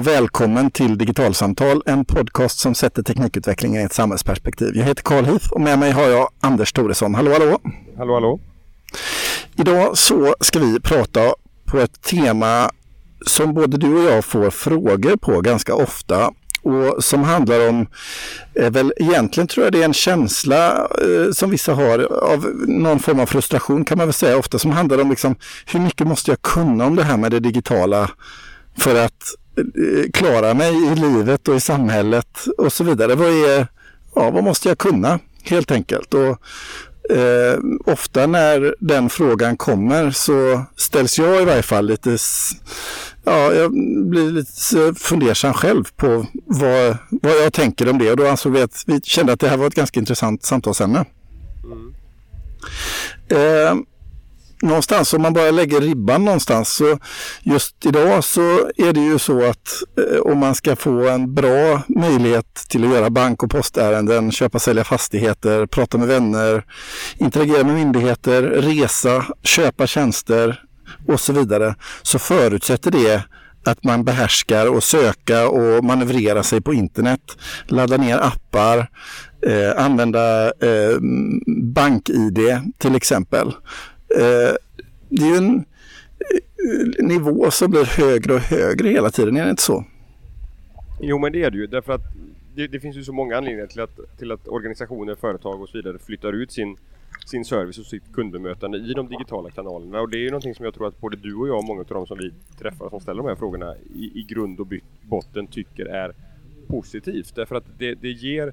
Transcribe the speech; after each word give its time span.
och 0.00 0.06
välkommen 0.06 0.70
till 0.70 0.98
Digitalsamtal, 0.98 1.82
en 1.86 2.04
podcast 2.04 2.58
som 2.58 2.74
sätter 2.74 3.02
teknikutvecklingen 3.02 3.82
i 3.82 3.84
ett 3.84 3.92
samhällsperspektiv. 3.92 4.76
Jag 4.76 4.84
heter 4.84 5.02
Carl 5.02 5.24
Heath 5.24 5.52
och 5.52 5.60
med 5.60 5.78
mig 5.78 5.90
har 5.90 6.02
jag 6.02 6.28
Anders 6.40 6.72
Toresson. 6.72 7.14
Hallå, 7.14 7.32
hallå! 7.32 7.58
Hallå, 7.98 8.14
hallå! 8.14 8.40
Idag 9.56 9.98
så 9.98 10.34
ska 10.40 10.58
vi 10.58 10.80
prata 10.80 11.34
på 11.64 11.78
ett 11.78 12.02
tema 12.02 12.70
som 13.26 13.54
både 13.54 13.76
du 13.76 13.94
och 13.94 14.12
jag 14.12 14.24
får 14.24 14.50
frågor 14.50 15.16
på 15.16 15.40
ganska 15.40 15.74
ofta 15.74 16.30
och 16.62 17.04
som 17.04 17.22
handlar 17.22 17.68
om, 17.68 17.86
eh, 18.54 18.70
väl 18.70 18.92
egentligen 18.96 19.46
tror 19.46 19.66
jag 19.66 19.72
det 19.72 19.80
är 19.80 19.84
en 19.84 19.92
känsla 19.92 20.76
eh, 20.76 21.32
som 21.32 21.50
vissa 21.50 21.74
har 21.74 21.98
av 22.12 22.46
någon 22.68 22.98
form 22.98 23.20
av 23.20 23.26
frustration 23.26 23.84
kan 23.84 23.98
man 23.98 24.06
väl 24.06 24.14
säga 24.14 24.38
ofta 24.38 24.58
som 24.58 24.70
handlar 24.70 25.00
om 25.00 25.10
liksom, 25.10 25.36
hur 25.66 25.80
mycket 25.80 26.06
måste 26.06 26.30
jag 26.30 26.42
kunna 26.42 26.86
om 26.86 26.96
det 26.96 27.04
här 27.04 27.16
med 27.16 27.30
det 27.30 27.40
digitala 27.40 28.10
för 28.76 29.04
att 29.04 29.34
klara 30.12 30.54
mig 30.54 30.92
i 30.92 30.94
livet 30.94 31.48
och 31.48 31.56
i 31.56 31.60
samhället 31.60 32.46
och 32.58 32.72
så 32.72 32.84
vidare. 32.84 33.14
Vad, 33.14 33.28
är, 33.28 33.66
ja, 34.14 34.30
vad 34.30 34.44
måste 34.44 34.68
jag 34.68 34.78
kunna 34.78 35.18
helt 35.42 35.70
enkelt? 35.70 36.14
Och, 36.14 36.40
eh, 37.16 37.58
ofta 37.84 38.26
när 38.26 38.74
den 38.80 39.10
frågan 39.10 39.56
kommer 39.56 40.10
så 40.10 40.64
ställs 40.76 41.18
jag 41.18 41.42
i 41.42 41.44
varje 41.44 41.62
fall 41.62 41.86
lite 41.86 42.18
ja, 43.24 43.52
jag 43.52 43.72
blir 44.10 44.30
lite 44.30 45.00
fundersam 45.00 45.54
själv 45.54 45.84
på 45.96 46.26
vad, 46.44 46.96
vad 47.10 47.32
jag 47.32 47.52
tänker 47.52 47.90
om 47.90 47.98
det 47.98 48.10
och 48.10 48.16
då 48.16 48.28
ansåg 48.28 48.52
vi 48.52 48.62
att 48.62 48.84
vi 48.86 49.00
kände 49.00 49.32
att 49.32 49.40
det 49.40 49.48
här 49.48 49.56
var 49.56 49.66
ett 49.66 49.74
ganska 49.74 50.00
intressant 50.00 50.42
samtalsämne. 50.44 51.04
Mm. 51.64 51.94
Eh, 53.28 53.84
någonstans 54.62 55.14
om 55.14 55.22
man 55.22 55.32
bara 55.32 55.50
lägger 55.50 55.80
ribban 55.80 56.24
någonstans 56.24 56.68
så 56.68 56.98
just 57.42 57.86
idag 57.86 58.24
så 58.24 58.40
är 58.76 58.92
det 58.92 59.00
ju 59.00 59.18
så 59.18 59.44
att 59.44 59.68
eh, 59.98 60.20
om 60.20 60.38
man 60.38 60.54
ska 60.54 60.76
få 60.76 61.08
en 61.08 61.34
bra 61.34 61.82
möjlighet 61.88 62.54
till 62.68 62.84
att 62.84 62.90
göra 62.90 63.10
bank 63.10 63.42
och 63.42 63.50
postärenden, 63.50 64.32
köpa 64.32 64.58
och 64.58 64.62
sälja 64.62 64.84
fastigheter, 64.84 65.66
prata 65.66 65.98
med 65.98 66.08
vänner, 66.08 66.64
interagera 67.16 67.64
med 67.64 67.74
myndigheter, 67.74 68.42
resa, 68.42 69.26
köpa 69.42 69.86
tjänster, 69.86 70.64
och 71.08 71.20
så 71.20 71.32
vidare 71.32 71.74
så 72.02 72.18
förutsätter 72.18 72.90
det 72.90 73.22
att 73.64 73.84
man 73.84 74.04
behärskar 74.04 74.66
och 74.66 74.84
söka 74.84 75.48
och 75.48 75.84
manövrera 75.84 76.42
sig 76.42 76.60
på 76.60 76.74
internet, 76.74 77.20
ladda 77.66 77.96
ner 77.96 78.18
appar, 78.18 78.90
eh, 79.46 79.84
använda 79.84 80.44
eh, 80.46 80.98
bank-id 81.74 82.38
till 82.78 82.94
exempel. 82.94 83.52
Eh, 84.16 84.54
det 85.08 85.22
är 85.22 85.28
ju 85.28 85.36
en 85.36 85.56
eh, 85.56 87.04
nivå 87.04 87.50
som 87.50 87.70
blir 87.70 87.84
högre 87.84 88.34
och 88.34 88.40
högre 88.40 88.88
hela 88.88 89.10
tiden, 89.10 89.36
är 89.36 89.44
det 89.44 89.50
inte 89.50 89.62
så? 89.62 89.84
Jo 91.00 91.18
men 91.18 91.32
det 91.32 91.42
är 91.42 91.50
det 91.50 91.58
ju 91.58 91.66
därför 91.66 91.92
att 91.92 92.02
det, 92.54 92.66
det 92.66 92.80
finns 92.80 92.96
ju 92.96 93.04
så 93.04 93.12
många 93.12 93.36
anledningar 93.36 93.66
till 93.66 93.80
att, 93.80 94.18
till 94.18 94.32
att 94.32 94.48
organisationer, 94.48 95.14
företag 95.14 95.62
och 95.62 95.68
så 95.68 95.78
vidare 95.78 95.98
flyttar 95.98 96.32
ut 96.32 96.52
sin 96.52 96.76
sin 97.26 97.44
service 97.44 97.78
och 97.78 97.86
sitt 97.86 98.12
kundbemötande 98.12 98.78
i 98.78 98.92
de 98.92 99.08
digitala 99.08 99.50
kanalerna. 99.50 100.00
Och 100.00 100.10
det 100.10 100.16
är 100.16 100.20
ju 100.20 100.30
någonting 100.30 100.54
som 100.54 100.64
jag 100.64 100.74
tror 100.74 100.88
att 100.88 101.00
både 101.00 101.16
du 101.16 101.34
och 101.34 101.48
jag 101.48 101.58
och 101.58 101.64
många 101.64 101.80
av 101.80 101.86
de 101.86 102.06
som 102.06 102.18
vi 102.18 102.32
träffar 102.58 102.90
som 102.90 103.00
ställer 103.00 103.22
de 103.22 103.28
här 103.28 103.36
frågorna 103.36 103.74
i, 103.94 104.20
i 104.20 104.26
grund 104.28 104.60
och 104.60 104.66
botten 105.02 105.46
tycker 105.46 105.86
är 105.86 106.14
positivt. 106.66 107.34
Därför 107.34 107.56
att 107.56 107.64
det, 107.78 107.94
det 107.94 108.10
ger 108.10 108.52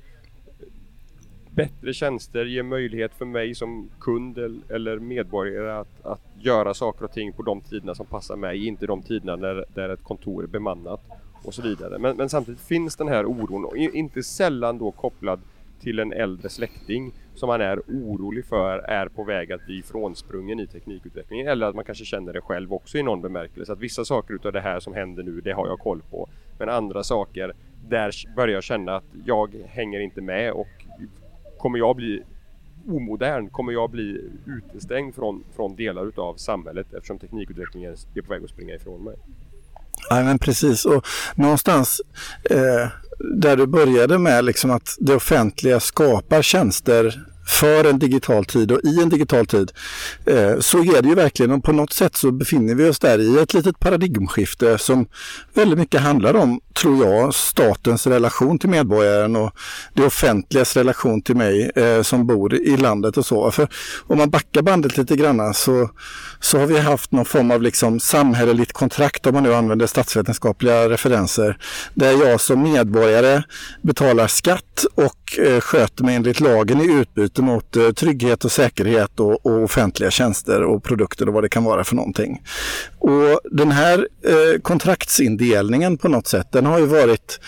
bättre 1.58 1.94
tjänster, 1.94 2.46
ger 2.46 2.64
möjlighet 2.64 3.14
för 3.14 3.26
mig 3.26 3.56
som 3.56 3.90
kund 4.00 4.38
eller 4.70 5.00
medborgare 5.00 5.80
att, 5.80 6.06
att 6.06 6.22
göra 6.40 6.74
saker 6.74 7.06
och 7.06 7.12
ting 7.12 7.34
på 7.34 7.44
de 7.44 7.62
tiderna 7.62 7.96
som 7.96 8.06
passar 8.06 8.36
mig, 8.36 8.68
inte 8.68 8.86
de 8.86 9.02
tiderna 9.02 9.36
när, 9.36 9.66
där 9.76 9.90
ett 9.90 10.04
kontor 10.04 10.44
är 10.44 10.48
bemannat 10.48 11.02
och 11.44 11.54
så 11.54 11.62
vidare. 11.62 12.00
Men, 12.00 12.18
men 12.18 12.30
samtidigt 12.30 12.62
finns 12.62 12.96
den 12.96 13.08
här 13.08 13.26
oron, 13.26 13.66
och 13.66 13.78
inte 13.78 14.24
sällan 14.24 14.78
då 14.78 14.92
kopplad 14.92 15.40
till 15.82 16.00
en 16.00 16.14
äldre 16.14 16.50
släkting 16.50 17.14
som 17.36 17.48
man 17.48 17.62
är 17.62 17.80
orolig 17.80 18.46
för 18.46 18.80
är 18.80 19.08
på 19.08 19.24
väg 19.24 19.52
att 19.52 19.66
bli 19.66 19.82
frånsprungen 19.82 20.60
i 20.60 20.68
teknikutvecklingen 20.68 21.48
eller 21.48 21.68
att 21.68 21.76
man 21.76 21.86
kanske 21.86 22.06
känner 22.06 22.34
det 22.34 22.42
själv 22.42 22.74
också 22.74 22.98
i 22.98 23.04
någon 23.04 23.22
bemärkelse 23.22 23.74
att 23.74 23.80
vissa 23.80 24.06
saker 24.06 24.34
utav 24.34 24.52
det 24.52 24.62
här 24.62 24.80
som 24.80 24.94
händer 24.94 25.24
nu 25.24 25.42
det 25.42 25.52
har 25.52 25.68
jag 25.68 25.80
koll 25.80 26.02
på 26.12 26.30
men 26.60 26.70
andra 26.70 27.04
saker 27.04 27.54
där 27.90 28.12
börjar 28.36 28.54
jag 28.54 28.64
känna 28.64 28.96
att 28.96 29.06
jag 29.26 29.56
hänger 29.68 30.00
inte 30.00 30.22
med 30.22 30.52
och 30.52 30.87
kommer 31.60 31.80
jag 31.80 31.96
bli 31.96 32.24
omodern 32.88 33.50
kommer 33.50 33.74
jag 33.74 33.90
bli 33.90 34.22
utestängd 34.46 35.16
från, 35.16 35.44
från 35.56 35.76
delar 35.76 36.08
utav 36.08 36.36
samhället 36.36 36.94
eftersom 36.94 37.20
teknikutvecklingen 37.20 37.96
är 38.16 38.22
på 38.22 38.34
väg 38.34 38.44
att 38.44 38.50
springa 38.50 38.76
ifrån 38.76 39.04
mig. 39.04 39.16
Nej, 40.12 40.24
men 40.24 40.40
precis. 40.40 40.86
Och 40.86 41.06
någonstans 41.36 42.02
eh, 42.50 42.88
där 43.20 43.58
du 43.58 43.68
började 43.68 44.18
med 44.18 44.46
liksom 44.46 44.72
att 44.72 44.96
det 45.00 45.16
offentliga 45.16 45.80
skapar 45.80 46.42
tjänster 46.42 47.26
för 47.48 47.84
en 47.84 48.00
digital 48.00 48.46
tid 48.46 48.72
och 48.72 48.80
i 48.84 49.02
en 49.02 49.10
digital 49.10 49.46
tid 49.46 49.72
eh, 50.26 50.60
så 50.60 50.78
är 50.78 51.02
det 51.02 51.10
ju 51.10 51.16
verkligen, 51.16 51.52
och 51.52 51.64
på 51.64 51.72
något 51.72 51.94
sätt 51.94 52.16
så 52.16 52.32
befinner 52.32 52.76
vi 52.76 52.90
oss 52.90 53.00
där 53.00 53.20
i 53.20 53.40
ett 53.40 53.54
litet 53.54 53.80
paradigmskifte 53.80 54.78
som 54.78 55.08
väldigt 55.54 55.80
mycket 55.80 56.02
handlar 56.02 56.34
om, 56.34 56.60
tror 56.74 57.06
jag, 57.06 57.34
statens 57.34 58.08
relation 58.08 58.60
till 58.60 58.70
medborgaren 58.70 59.36
och 59.36 59.52
det 59.94 60.06
offentligas 60.06 60.78
relation 60.78 61.22
till 61.22 61.36
mig 61.36 61.72
eh, 61.76 62.02
som 62.02 62.28
bor 62.28 62.54
i 62.54 62.78
landet 62.78 63.18
och 63.18 63.26
så. 63.26 63.52
För 63.52 63.68
om 64.08 64.18
man 64.18 64.30
backar 64.30 64.62
bandet 64.62 64.98
lite 64.98 65.16
grann 65.16 65.54
så, 65.54 65.90
så 66.40 66.60
har 66.60 66.66
vi 66.66 66.80
haft 66.80 67.12
någon 67.12 67.26
form 67.26 67.52
av 67.52 67.62
liksom 67.62 68.00
samhälleligt 68.00 68.74
kontrakt, 68.74 69.28
om 69.28 69.34
man 69.34 69.44
nu 69.44 69.54
använder 69.54 69.88
statsvetenskapliga 69.88 70.90
referenser, 70.90 71.58
där 71.94 72.12
jag 72.12 72.42
som 72.42 72.62
medborgare 72.62 73.44
betalar 73.82 74.28
skatt 74.28 74.86
och 74.96 75.40
eh, 75.40 75.60
sköter 75.60 76.04
mig 76.04 76.16
enligt 76.16 76.40
lagen 76.40 76.82
i 76.82 76.94
utbyte 76.94 77.37
gentemot 77.38 77.76
eh, 77.76 77.92
trygghet 77.92 78.46
och 78.46 78.52
säkerhet 78.52 79.20
och, 79.20 79.46
och, 79.46 79.64
offentliga 79.64 80.12
tjänster 80.12 80.64
och 80.64 80.84
produkter 80.84 81.28
och 81.28 81.34
vad 81.34 81.44
det 81.44 81.50
kan 81.50 81.64
vara 81.64 81.84
för 81.84 81.96
någonting. 81.96 82.42
Och 83.08 83.40
den 83.52 83.72
här 83.72 84.08
eh, 84.24 84.62
kontraktsindelningen 84.62 85.98
på 85.98 86.08
något 86.08 86.28
sätt, 86.28 86.48
den 86.52 86.66
har 86.66 86.80
ju 86.80 86.86
varit 86.86 87.40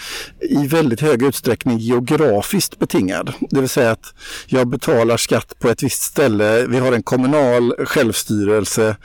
i 0.41 0.67
väldigt 0.67 1.01
hög 1.01 1.23
utsträckning 1.23 1.77
geografiskt 1.77 2.79
betingad. 2.79 3.33
Det 3.49 3.59
vill 3.59 3.69
säga 3.69 3.91
att 3.91 4.13
jag 4.45 4.67
betalar 4.67 5.17
skatt 5.17 5.59
på 5.59 5.69
ett 5.69 5.83
visst 5.83 6.01
ställe, 6.01 6.65
vi 6.67 6.79
har 6.79 6.91
en 6.91 7.03
kommunal 7.03 7.73
självstyrelse, 7.85 8.95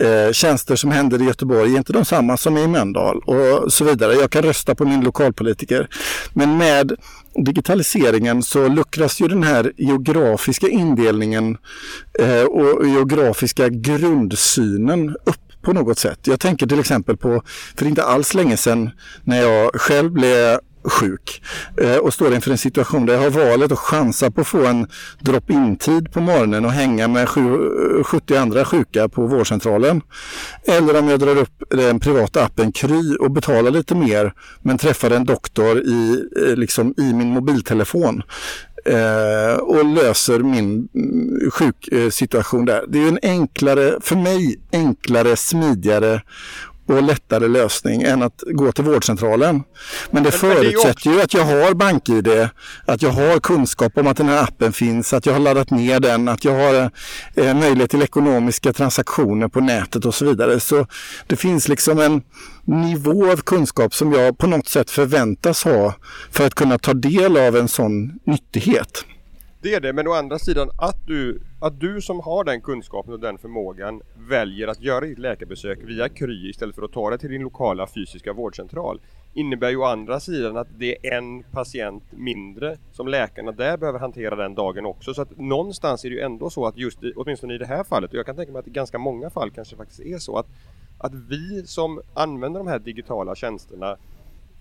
eh, 0.00 0.32
tjänster 0.32 0.76
som 0.76 0.90
händer 0.90 1.22
i 1.22 1.24
Göteborg 1.24 1.72
är 1.72 1.76
inte 1.76 1.92
de 1.92 2.04
samma 2.04 2.36
som 2.36 2.58
i 2.58 2.66
Mölndal 2.66 3.18
och 3.18 3.72
så 3.72 3.84
vidare. 3.84 4.14
Jag 4.14 4.30
kan 4.30 4.42
rösta 4.42 4.74
på 4.74 4.84
min 4.84 5.00
lokalpolitiker. 5.00 5.88
Men 6.32 6.56
med 6.56 6.92
digitaliseringen 7.44 8.42
så 8.42 8.68
luckras 8.68 9.20
ju 9.20 9.28
den 9.28 9.42
här 9.42 9.72
geografiska 9.76 10.68
indelningen 10.68 11.56
eh, 12.20 12.42
och 12.42 12.86
geografiska 12.86 13.68
grundsynen 13.68 15.08
upp 15.08 15.36
på 15.64 15.72
något 15.72 15.98
sätt. 15.98 16.18
Jag 16.22 16.40
tänker 16.40 16.66
till 16.66 16.80
exempel 16.80 17.16
på, 17.16 17.42
för 17.76 17.86
inte 17.86 18.04
alls 18.04 18.34
länge 18.34 18.56
sedan 18.56 18.90
när 19.24 19.42
jag 19.42 19.70
själv 19.74 20.12
blev 20.12 20.58
sjuk 20.84 21.42
eh, 21.80 21.96
och 21.96 22.14
står 22.14 22.34
inför 22.34 22.50
en 22.50 22.58
situation 22.58 23.06
där 23.06 23.14
jag 23.14 23.20
har 23.20 23.30
valet 23.30 23.72
att 23.72 23.78
chansa 23.78 24.30
på 24.30 24.40
att 24.40 24.46
få 24.46 24.66
en 24.66 24.86
drop-in-tid 25.20 26.12
på 26.12 26.20
morgonen 26.20 26.64
och 26.64 26.70
hänga 26.70 27.08
med 27.08 27.28
70 27.28 28.34
eh, 28.34 28.42
andra 28.42 28.64
sjuka 28.64 29.08
på 29.08 29.26
vårdcentralen. 29.26 30.02
Eller 30.66 30.98
om 30.98 31.08
jag 31.08 31.20
drar 31.20 31.36
upp 31.36 31.62
den 31.70 32.00
privata 32.00 32.44
appen 32.44 32.72
Kry 32.72 33.16
och 33.16 33.30
betalar 33.30 33.70
lite 33.70 33.94
mer 33.94 34.32
men 34.62 34.78
träffar 34.78 35.10
en 35.10 35.24
doktor 35.24 35.78
i, 35.78 36.24
eh, 36.46 36.56
liksom, 36.56 36.94
i 36.96 37.12
min 37.12 37.28
mobiltelefon 37.28 38.22
eh, 38.84 39.56
och 39.56 39.84
löser 39.84 40.38
min 40.38 40.88
mm, 40.94 41.50
sjuksituation 41.50 42.60
eh, 42.60 42.74
där. 42.74 42.84
Det 42.88 42.98
är 42.98 43.08
en 43.08 43.18
enklare, 43.22 43.98
för 44.00 44.16
mig 44.16 44.60
enklare, 44.72 45.36
smidigare 45.36 46.22
och 46.86 47.02
lättare 47.02 47.48
lösning 47.48 48.02
än 48.02 48.22
att 48.22 48.42
gå 48.46 48.72
till 48.72 48.84
vårdcentralen. 48.84 49.62
Men 50.10 50.22
det 50.22 50.30
förutsätter 50.30 51.10
ju 51.10 51.22
att 51.22 51.34
jag 51.34 51.44
har 51.44 51.74
BankID, 51.74 52.48
att 52.86 53.02
jag 53.02 53.10
har 53.10 53.40
kunskap 53.40 53.98
om 53.98 54.06
att 54.06 54.16
den 54.16 54.28
här 54.28 54.42
appen 54.42 54.72
finns, 54.72 55.12
att 55.12 55.26
jag 55.26 55.32
har 55.32 55.40
laddat 55.40 55.70
ner 55.70 56.00
den, 56.00 56.28
att 56.28 56.44
jag 56.44 56.52
har 56.52 56.90
eh, 57.34 57.54
möjlighet 57.54 57.90
till 57.90 58.02
ekonomiska 58.02 58.72
transaktioner 58.72 59.48
på 59.48 59.60
nätet 59.60 60.04
och 60.04 60.14
så 60.14 60.24
vidare. 60.24 60.60
Så 60.60 60.86
det 61.26 61.36
finns 61.36 61.68
liksom 61.68 61.98
en 61.98 62.22
nivå 62.64 63.32
av 63.32 63.36
kunskap 63.36 63.94
som 63.94 64.12
jag 64.12 64.38
på 64.38 64.46
något 64.46 64.68
sätt 64.68 64.90
förväntas 64.90 65.64
ha 65.64 65.94
för 66.30 66.46
att 66.46 66.54
kunna 66.54 66.78
ta 66.78 66.94
del 66.94 67.36
av 67.36 67.56
en 67.56 67.68
sån 67.68 68.12
nyttighet. 68.26 69.04
Det 69.64 69.74
är 69.74 69.80
det, 69.80 69.92
men 69.92 70.08
å 70.08 70.12
andra 70.12 70.38
sidan 70.38 70.70
att 70.76 71.06
du, 71.06 71.40
att 71.60 71.80
du 71.80 72.00
som 72.00 72.20
har 72.20 72.44
den 72.44 72.60
kunskapen 72.60 73.12
och 73.12 73.20
den 73.20 73.38
förmågan 73.38 74.02
väljer 74.28 74.68
att 74.68 74.80
göra 74.80 75.00
ditt 75.00 75.18
läkarbesök 75.18 75.78
via 75.82 76.08
Kry 76.08 76.50
istället 76.50 76.74
för 76.74 76.82
att 76.82 76.92
ta 76.92 77.10
det 77.10 77.18
till 77.18 77.30
din 77.30 77.42
lokala 77.42 77.86
fysiska 77.86 78.32
vårdcentral 78.32 79.00
innebär 79.34 79.70
ju 79.70 79.76
å 79.76 79.84
andra 79.84 80.20
sidan 80.20 80.56
att 80.56 80.68
det 80.78 81.06
är 81.06 81.16
en 81.16 81.42
patient 81.42 82.02
mindre 82.10 82.78
som 82.92 83.08
läkarna 83.08 83.52
där 83.52 83.76
behöver 83.76 83.98
hantera 83.98 84.36
den 84.36 84.54
dagen 84.54 84.86
också. 84.86 85.14
Så 85.14 85.22
att 85.22 85.38
någonstans 85.38 86.04
är 86.04 86.10
det 86.10 86.16
ju 86.16 86.22
ändå 86.22 86.50
så 86.50 86.66
att 86.66 86.76
just 86.76 87.02
i, 87.02 87.12
åtminstone 87.16 87.54
i 87.54 87.58
det 87.58 87.66
här 87.66 87.84
fallet, 87.84 88.10
och 88.10 88.16
jag 88.16 88.26
kan 88.26 88.36
tänka 88.36 88.52
mig 88.52 88.60
att 88.60 88.68
i 88.68 88.70
ganska 88.70 88.98
många 88.98 89.30
fall 89.30 89.50
kanske 89.50 89.76
faktiskt 89.76 90.00
är 90.00 90.18
så 90.18 90.38
att 90.38 90.46
att 90.98 91.14
vi 91.14 91.62
som 91.66 92.00
använder 92.14 92.60
de 92.60 92.66
här 92.66 92.78
digitala 92.78 93.34
tjänsterna 93.34 93.96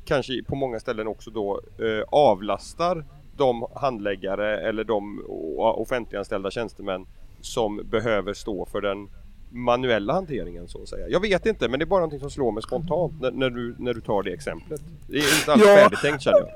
kanske 0.05 0.43
på 0.43 0.55
många 0.55 0.79
ställen 0.79 1.07
också 1.07 1.31
då 1.31 1.61
eh, 1.79 2.03
avlastar 2.09 3.05
de 3.37 3.65
handläggare 3.75 4.59
eller 4.69 4.83
de 4.83 5.25
offentliganställda 5.57 6.51
tjänstemän 6.51 7.05
som 7.41 7.81
behöver 7.85 8.33
stå 8.33 8.65
för 8.65 8.81
den 8.81 9.09
manuella 9.49 10.13
hanteringen 10.13 10.67
så 10.67 10.81
att 10.81 10.89
säga. 10.89 11.07
Jag 11.09 11.19
vet 11.19 11.45
inte 11.45 11.69
men 11.69 11.79
det 11.79 11.83
är 11.83 11.87
bara 11.87 11.99
någonting 11.99 12.19
som 12.19 12.29
slår 12.29 12.51
mig 12.51 12.63
spontant 12.63 13.21
när, 13.21 13.31
när 13.31 13.49
du, 13.49 13.75
när 13.77 13.93
du 13.93 14.01
tar 14.01 14.23
det 14.23 14.33
exemplet. 14.33 14.81
Det 15.07 15.17
är 15.17 15.39
inte 15.39 15.51
alls 15.51 15.63
ja, 15.65 15.75
färdigtänkt 15.75 16.21
känner 16.23 16.39
jag. 16.39 16.49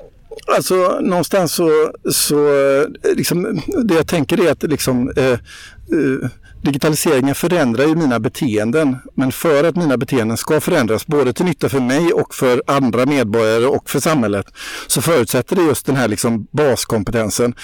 Alltså 0.46 1.00
någonstans 1.02 1.54
så, 1.54 1.92
så 2.12 2.48
eh, 2.48 3.16
liksom, 3.16 3.62
det 3.84 3.94
jag 3.94 4.08
tänker 4.08 4.48
är 4.48 4.52
att 4.52 4.64
liksom 4.64 5.12
eh, 5.18 5.32
eh, 5.32 6.30
digitaliseringen 6.68 7.36
förändrar 7.36 7.88
ju 7.88 7.96
mina 7.96 8.20
beteenden. 8.20 8.98
Men 9.16 9.32
för 9.32 9.64
att 9.64 9.76
mina 9.76 9.98
beteenden 9.98 10.38
ska 10.38 10.62
förändras, 10.62 11.08
både 11.08 11.34
till 11.34 11.46
nytta 11.46 11.70
för 11.70 11.80
mig 11.80 12.14
och 12.14 12.36
för 12.36 12.64
andra 12.68 13.06
medborgare 13.06 13.66
och 13.66 13.90
för 13.90 14.00
samhället, 14.00 14.46
så 14.88 15.02
förutsätter 15.02 15.56
det 15.56 15.62
just 15.62 15.86
den 15.86 15.96
här 15.96 16.08
liksom 16.08 16.48
baskompetensen. 16.52 17.56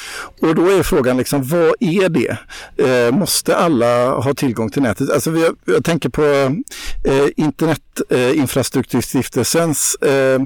Och 0.41 0.55
då 0.55 0.69
är 0.69 0.83
frågan, 0.83 1.17
liksom, 1.17 1.43
vad 1.43 1.73
är 1.79 2.09
det? 2.09 2.37
Eh, 2.87 3.11
måste 3.11 3.55
alla 3.55 4.09
ha 4.09 4.33
tillgång 4.33 4.69
till 4.69 4.81
nätet? 4.81 5.09
Alltså, 5.09 5.31
jag, 5.31 5.55
jag 5.65 5.85
tänker 5.85 6.09
på 6.09 6.23
eh, 7.03 7.27
Internetinfrastrukturstiftelsens 7.35 9.97
eh, 10.01 10.41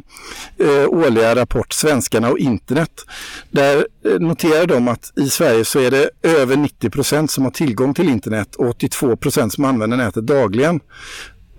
eh, 0.67 0.87
årliga 0.87 1.35
rapport 1.35 1.73
Svenska 1.73 2.16
Svenskarna 2.17 2.31
och 2.31 2.39
internet. 2.39 3.05
Där 3.51 3.87
eh, 4.05 4.19
noterar 4.19 4.67
de 4.67 4.87
att 4.87 5.13
i 5.15 5.29
Sverige 5.29 5.65
så 5.65 5.79
är 5.79 5.91
det 5.91 6.09
över 6.23 6.55
90 6.55 6.89
procent 6.89 7.31
som 7.31 7.43
har 7.43 7.51
tillgång 7.51 7.93
till 7.93 8.09
internet 8.09 8.55
och 8.55 8.69
82 8.69 9.15
procent 9.15 9.53
som 9.53 9.65
använder 9.65 9.97
nätet 9.97 10.25
dagligen. 10.25 10.79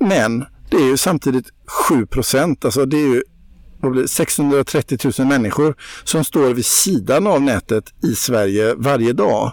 Men 0.00 0.44
det 0.70 0.76
är 0.76 0.86
ju 0.86 0.96
samtidigt 0.96 1.46
7 1.88 2.06
procent, 2.06 2.64
alltså 2.64 2.86
det 2.86 2.96
är 2.96 3.08
ju 3.08 3.22
630 4.06 4.98
000 5.18 5.28
människor 5.28 5.74
som 6.04 6.24
står 6.24 6.54
vid 6.54 6.66
sidan 6.66 7.26
av 7.26 7.42
nätet 7.42 7.84
i 8.02 8.14
Sverige 8.14 8.74
varje 8.74 9.12
dag. 9.12 9.52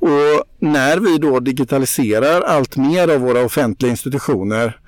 Och 0.00 0.44
när 0.60 0.98
vi 0.98 1.18
då 1.18 1.40
digitaliserar 1.40 2.40
allt 2.42 2.76
mer 2.76 3.08
av 3.08 3.20
våra 3.20 3.44
offentliga 3.44 3.90
institutioner 3.90 4.78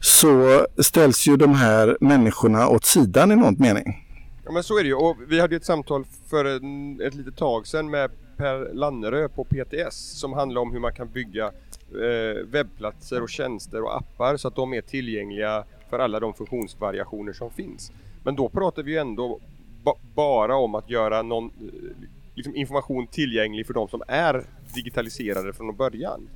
så 0.00 0.66
ställs 0.78 1.26
ju 1.26 1.36
de 1.36 1.54
här 1.54 1.96
människorna 2.00 2.68
åt 2.68 2.84
sidan 2.84 3.32
i 3.32 3.36
någon 3.36 3.56
mening. 3.58 4.01
Ja 4.44 4.52
men 4.52 4.62
så 4.62 4.78
är 4.78 4.82
det 4.82 4.88
ju 4.88 4.94
och 4.94 5.16
vi 5.28 5.40
hade 5.40 5.56
ett 5.56 5.64
samtal 5.64 6.04
för 6.04 6.44
en, 6.44 7.00
ett 7.00 7.14
litet 7.14 7.36
tag 7.36 7.66
sedan 7.66 7.90
med 7.90 8.10
Per 8.36 8.74
Lannerö 8.74 9.28
på 9.28 9.44
PTS 9.44 10.20
som 10.20 10.32
handlar 10.32 10.60
om 10.60 10.72
hur 10.72 10.80
man 10.80 10.92
kan 10.92 11.08
bygga 11.08 11.46
eh, 11.90 12.46
webbplatser 12.46 13.22
och 13.22 13.30
tjänster 13.30 13.82
och 13.82 13.96
appar 13.96 14.36
så 14.36 14.48
att 14.48 14.56
de 14.56 14.74
är 14.74 14.80
tillgängliga 14.80 15.64
för 15.90 15.98
alla 15.98 16.20
de 16.20 16.34
funktionsvariationer 16.34 17.32
som 17.32 17.50
finns. 17.50 17.92
Men 18.24 18.36
då 18.36 18.48
pratar 18.48 18.82
vi 18.82 18.92
ju 18.92 18.98
ändå 18.98 19.40
ba 19.84 19.94
bara 20.14 20.56
om 20.56 20.74
att 20.74 20.90
göra 20.90 21.22
någon 21.22 21.44
eh, 21.44 22.06
liksom 22.34 22.56
information 22.56 23.06
tillgänglig 23.06 23.66
för 23.66 23.74
de 23.74 23.88
som 23.88 24.02
är 24.08 24.44
digitaliserade 24.74 25.52
från 25.52 25.76
början. 25.76 26.28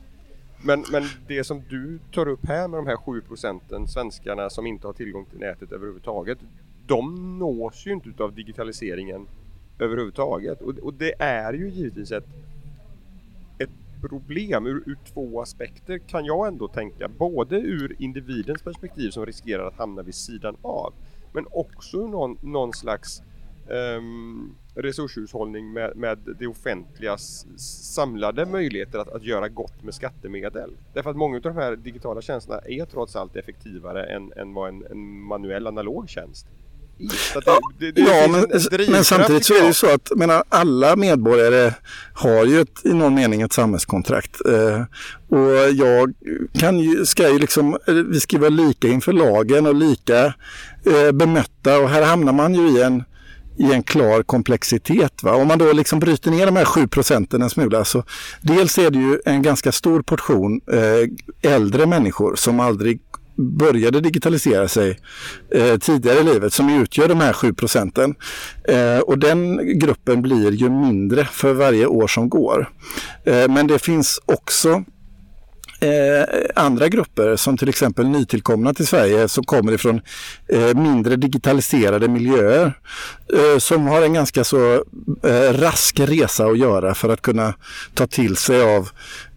Men, 0.62 0.84
men 0.92 1.02
det 1.26 1.44
som 1.44 1.62
du 1.68 1.98
tar 2.12 2.28
upp 2.28 2.46
här 2.46 2.68
med 2.68 2.78
de 2.78 2.86
här 2.86 2.96
7 2.96 3.20
procenten 3.20 3.88
svenskarna 3.88 4.50
som 4.50 4.66
inte 4.66 4.86
har 4.86 4.94
tillgång 4.94 5.24
till 5.24 5.38
nätet 5.38 5.72
överhuvudtaget. 5.72 6.38
De 6.86 7.38
nås 7.38 7.86
ju 7.86 7.92
inte 7.92 8.22
av 8.24 8.34
digitaliseringen 8.34 9.26
överhuvudtaget. 9.78 10.62
Och, 10.62 10.78
och 10.78 10.94
det 10.94 11.14
är 11.18 11.52
ju 11.52 11.70
givetvis 11.70 12.12
ett, 12.12 12.26
ett 13.58 13.70
problem 14.00 14.66
ur, 14.66 14.82
ur 14.86 14.98
två 15.14 15.40
aspekter 15.40 15.98
kan 15.98 16.24
jag 16.24 16.48
ändå 16.48 16.68
tänka. 16.68 17.08
Både 17.08 17.56
ur 17.56 17.96
individens 17.98 18.62
perspektiv 18.62 19.10
som 19.10 19.26
riskerar 19.26 19.66
att 19.66 19.78
hamna 19.78 20.02
vid 20.02 20.14
sidan 20.14 20.56
av. 20.62 20.92
Men 21.32 21.46
också 21.50 22.06
någon, 22.06 22.38
någon 22.42 22.72
slags 22.72 23.22
um, 23.68 24.54
resurshushållning 24.74 25.72
med, 25.72 25.96
med 25.96 26.18
det 26.38 26.46
offentligas 26.46 27.46
samlade 27.94 28.46
möjligheter 28.46 28.98
att, 28.98 29.08
att 29.08 29.24
göra 29.24 29.48
gott 29.48 29.82
med 29.82 29.94
skattemedel. 29.94 30.70
Därför 30.94 31.10
att 31.10 31.16
många 31.16 31.36
av 31.36 31.42
de 31.42 31.56
här 31.56 31.76
digitala 31.76 32.20
tjänsterna 32.20 32.58
är 32.58 32.84
trots 32.84 33.16
allt 33.16 33.36
effektivare 33.36 34.04
än, 34.04 34.32
än 34.36 34.54
vad 34.54 34.68
en, 34.68 34.86
en 34.90 35.20
manuell 35.20 35.66
analog 35.66 36.08
tjänst 36.08 36.46
det, 36.98 37.40
det, 37.78 37.92
det 37.92 38.00
ja, 38.00 38.28
men, 38.28 38.46
men, 38.90 39.04
samtidigt 39.04 39.44
så 39.44 39.54
är 39.54 39.60
det 39.60 39.66
ju 39.66 39.72
så 39.72 39.94
att 39.94 40.10
menar, 40.16 40.44
alla 40.48 40.96
medborgare 40.96 41.72
har 42.14 42.44
ju 42.44 42.60
ett, 42.60 42.80
i 42.84 42.92
någon 42.92 43.14
mening 43.14 43.42
ett 43.42 43.52
samhällskontrakt. 43.52 44.36
Eh, 44.46 44.82
och 45.38 45.72
jag 45.72 46.14
kan 46.58 46.78
ju, 46.78 47.06
ska 47.06 47.30
ju 47.30 47.38
liksom, 47.38 47.78
vi 47.86 48.20
ska 48.20 48.38
vara 48.38 48.50
lika 48.50 48.88
inför 48.88 49.12
lagen 49.12 49.66
och 49.66 49.74
lika 49.74 50.24
eh, 50.86 51.12
bemötta 51.12 51.78
och 51.78 51.88
här 51.88 52.02
hamnar 52.02 52.32
man 52.32 52.54
ju 52.54 52.78
i 52.78 52.82
en 52.82 53.04
i 53.58 53.72
en 53.72 53.82
klar 53.82 54.22
komplexitet. 54.22 55.22
Va? 55.22 55.34
Om 55.34 55.48
man 55.48 55.58
då 55.58 55.72
liksom 55.72 55.98
bryter 55.98 56.30
ner 56.30 56.46
de 56.46 56.56
här 56.56 56.64
7 56.64 56.86
procenten 56.86 57.42
en 57.42 57.50
smula 57.50 57.84
så 57.84 58.04
dels 58.40 58.78
är 58.78 58.90
det 58.90 58.98
ju 58.98 59.20
en 59.24 59.42
ganska 59.42 59.72
stor 59.72 60.02
portion 60.02 60.60
eh, 60.72 61.50
äldre 61.52 61.86
människor 61.86 62.34
som 62.34 62.60
aldrig 62.60 63.00
började 63.36 64.00
digitalisera 64.00 64.68
sig 64.68 64.98
eh, 65.54 65.76
tidigare 65.76 66.18
i 66.18 66.24
livet 66.24 66.52
som 66.52 66.68
utgör 66.68 67.08
de 67.08 67.20
här 67.20 67.32
7 67.32 67.52
procenten. 67.52 68.14
Eh, 68.68 68.98
och 68.98 69.18
den 69.18 69.60
gruppen 69.78 70.22
blir 70.22 70.52
ju 70.52 70.70
mindre 70.70 71.24
för 71.24 71.52
varje 71.52 71.86
år 71.86 72.06
som 72.06 72.28
går. 72.28 72.68
Eh, 73.24 73.48
men 73.48 73.66
det 73.66 73.78
finns 73.78 74.20
också 74.24 74.84
Eh, 75.80 76.24
andra 76.54 76.88
grupper 76.88 77.36
som 77.36 77.56
till 77.56 77.68
exempel 77.68 78.08
nytillkomna 78.08 78.74
till 78.74 78.86
Sverige 78.86 79.28
som 79.28 79.44
kommer 79.44 79.72
ifrån 79.72 80.00
eh, 80.48 80.74
mindre 80.74 81.16
digitaliserade 81.16 82.08
miljöer 82.08 82.72
eh, 83.32 83.58
som 83.58 83.86
har 83.86 84.02
en 84.02 84.12
ganska 84.12 84.44
så 84.44 84.72
eh, 85.22 85.52
rask 85.52 86.00
resa 86.00 86.46
att 86.46 86.58
göra 86.58 86.94
för 86.94 87.08
att 87.08 87.22
kunna 87.22 87.54
ta 87.94 88.06
till 88.06 88.36
sig 88.36 88.76
av 88.76 88.88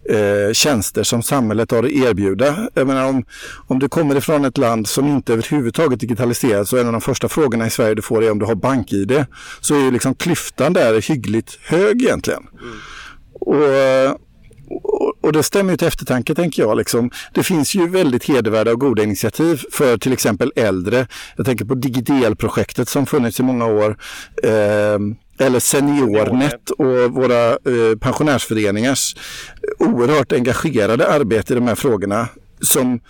eh, 0.08 0.52
tjänster 0.52 1.02
som 1.02 1.22
samhället 1.22 1.70
har 1.70 1.82
att 1.82 1.90
erbjuda. 1.90 2.68
Jag 2.74 2.86
menar, 2.86 3.08
om, 3.08 3.24
om 3.66 3.78
du 3.78 3.88
kommer 3.88 4.16
ifrån 4.16 4.44
ett 4.44 4.58
land 4.58 4.88
som 4.88 5.06
inte 5.06 5.32
överhuvudtaget 5.32 6.00
digitaliserat 6.00 6.68
så 6.68 6.76
är 6.76 6.80
en 6.80 6.86
av 6.86 6.92
de 6.92 7.00
första 7.00 7.28
frågorna 7.28 7.66
i 7.66 7.70
Sverige 7.70 7.94
du 7.94 8.02
får 8.02 8.24
är 8.24 8.30
om 8.30 8.38
du 8.38 8.46
har 8.46 8.54
bank-id. 8.54 9.24
Så 9.60 9.74
är 9.74 9.80
ju 9.80 9.90
liksom 9.90 10.14
klyftan 10.14 10.72
där 10.72 11.00
hyggligt 11.08 11.58
hög 11.62 12.02
egentligen. 12.02 12.42
Mm. 12.52 12.78
Och 13.40 14.20
och 15.20 15.32
det 15.32 15.42
stämmer 15.42 15.72
ju 15.72 15.76
till 15.76 15.88
eftertanke 15.88 16.34
tänker 16.34 16.62
jag. 16.62 16.76
Liksom. 16.76 17.10
Det 17.32 17.42
finns 17.42 17.74
ju 17.74 17.88
väldigt 17.88 18.24
hedervärda 18.24 18.72
och 18.72 18.80
goda 18.80 19.02
initiativ 19.02 19.62
för 19.72 19.98
till 19.98 20.12
exempel 20.12 20.52
äldre. 20.56 21.06
Jag 21.36 21.46
tänker 21.46 21.64
på 21.64 21.74
Digidel-projektet 21.74 22.88
som 22.88 23.06
funnits 23.06 23.40
i 23.40 23.42
många 23.42 23.66
år. 23.66 23.96
Eh, 24.42 24.98
eller 25.40 25.60
Seniornet 25.60 26.70
och 26.70 27.14
våra 27.14 27.48
eh, 27.50 27.98
pensionärsföreningars 28.00 29.16
oerhört 29.78 30.32
engagerade 30.32 31.08
arbete 31.08 31.52
i 31.52 31.56
de 31.56 31.66
här 31.66 31.74
frågorna 31.74 32.28
som 32.60 33.00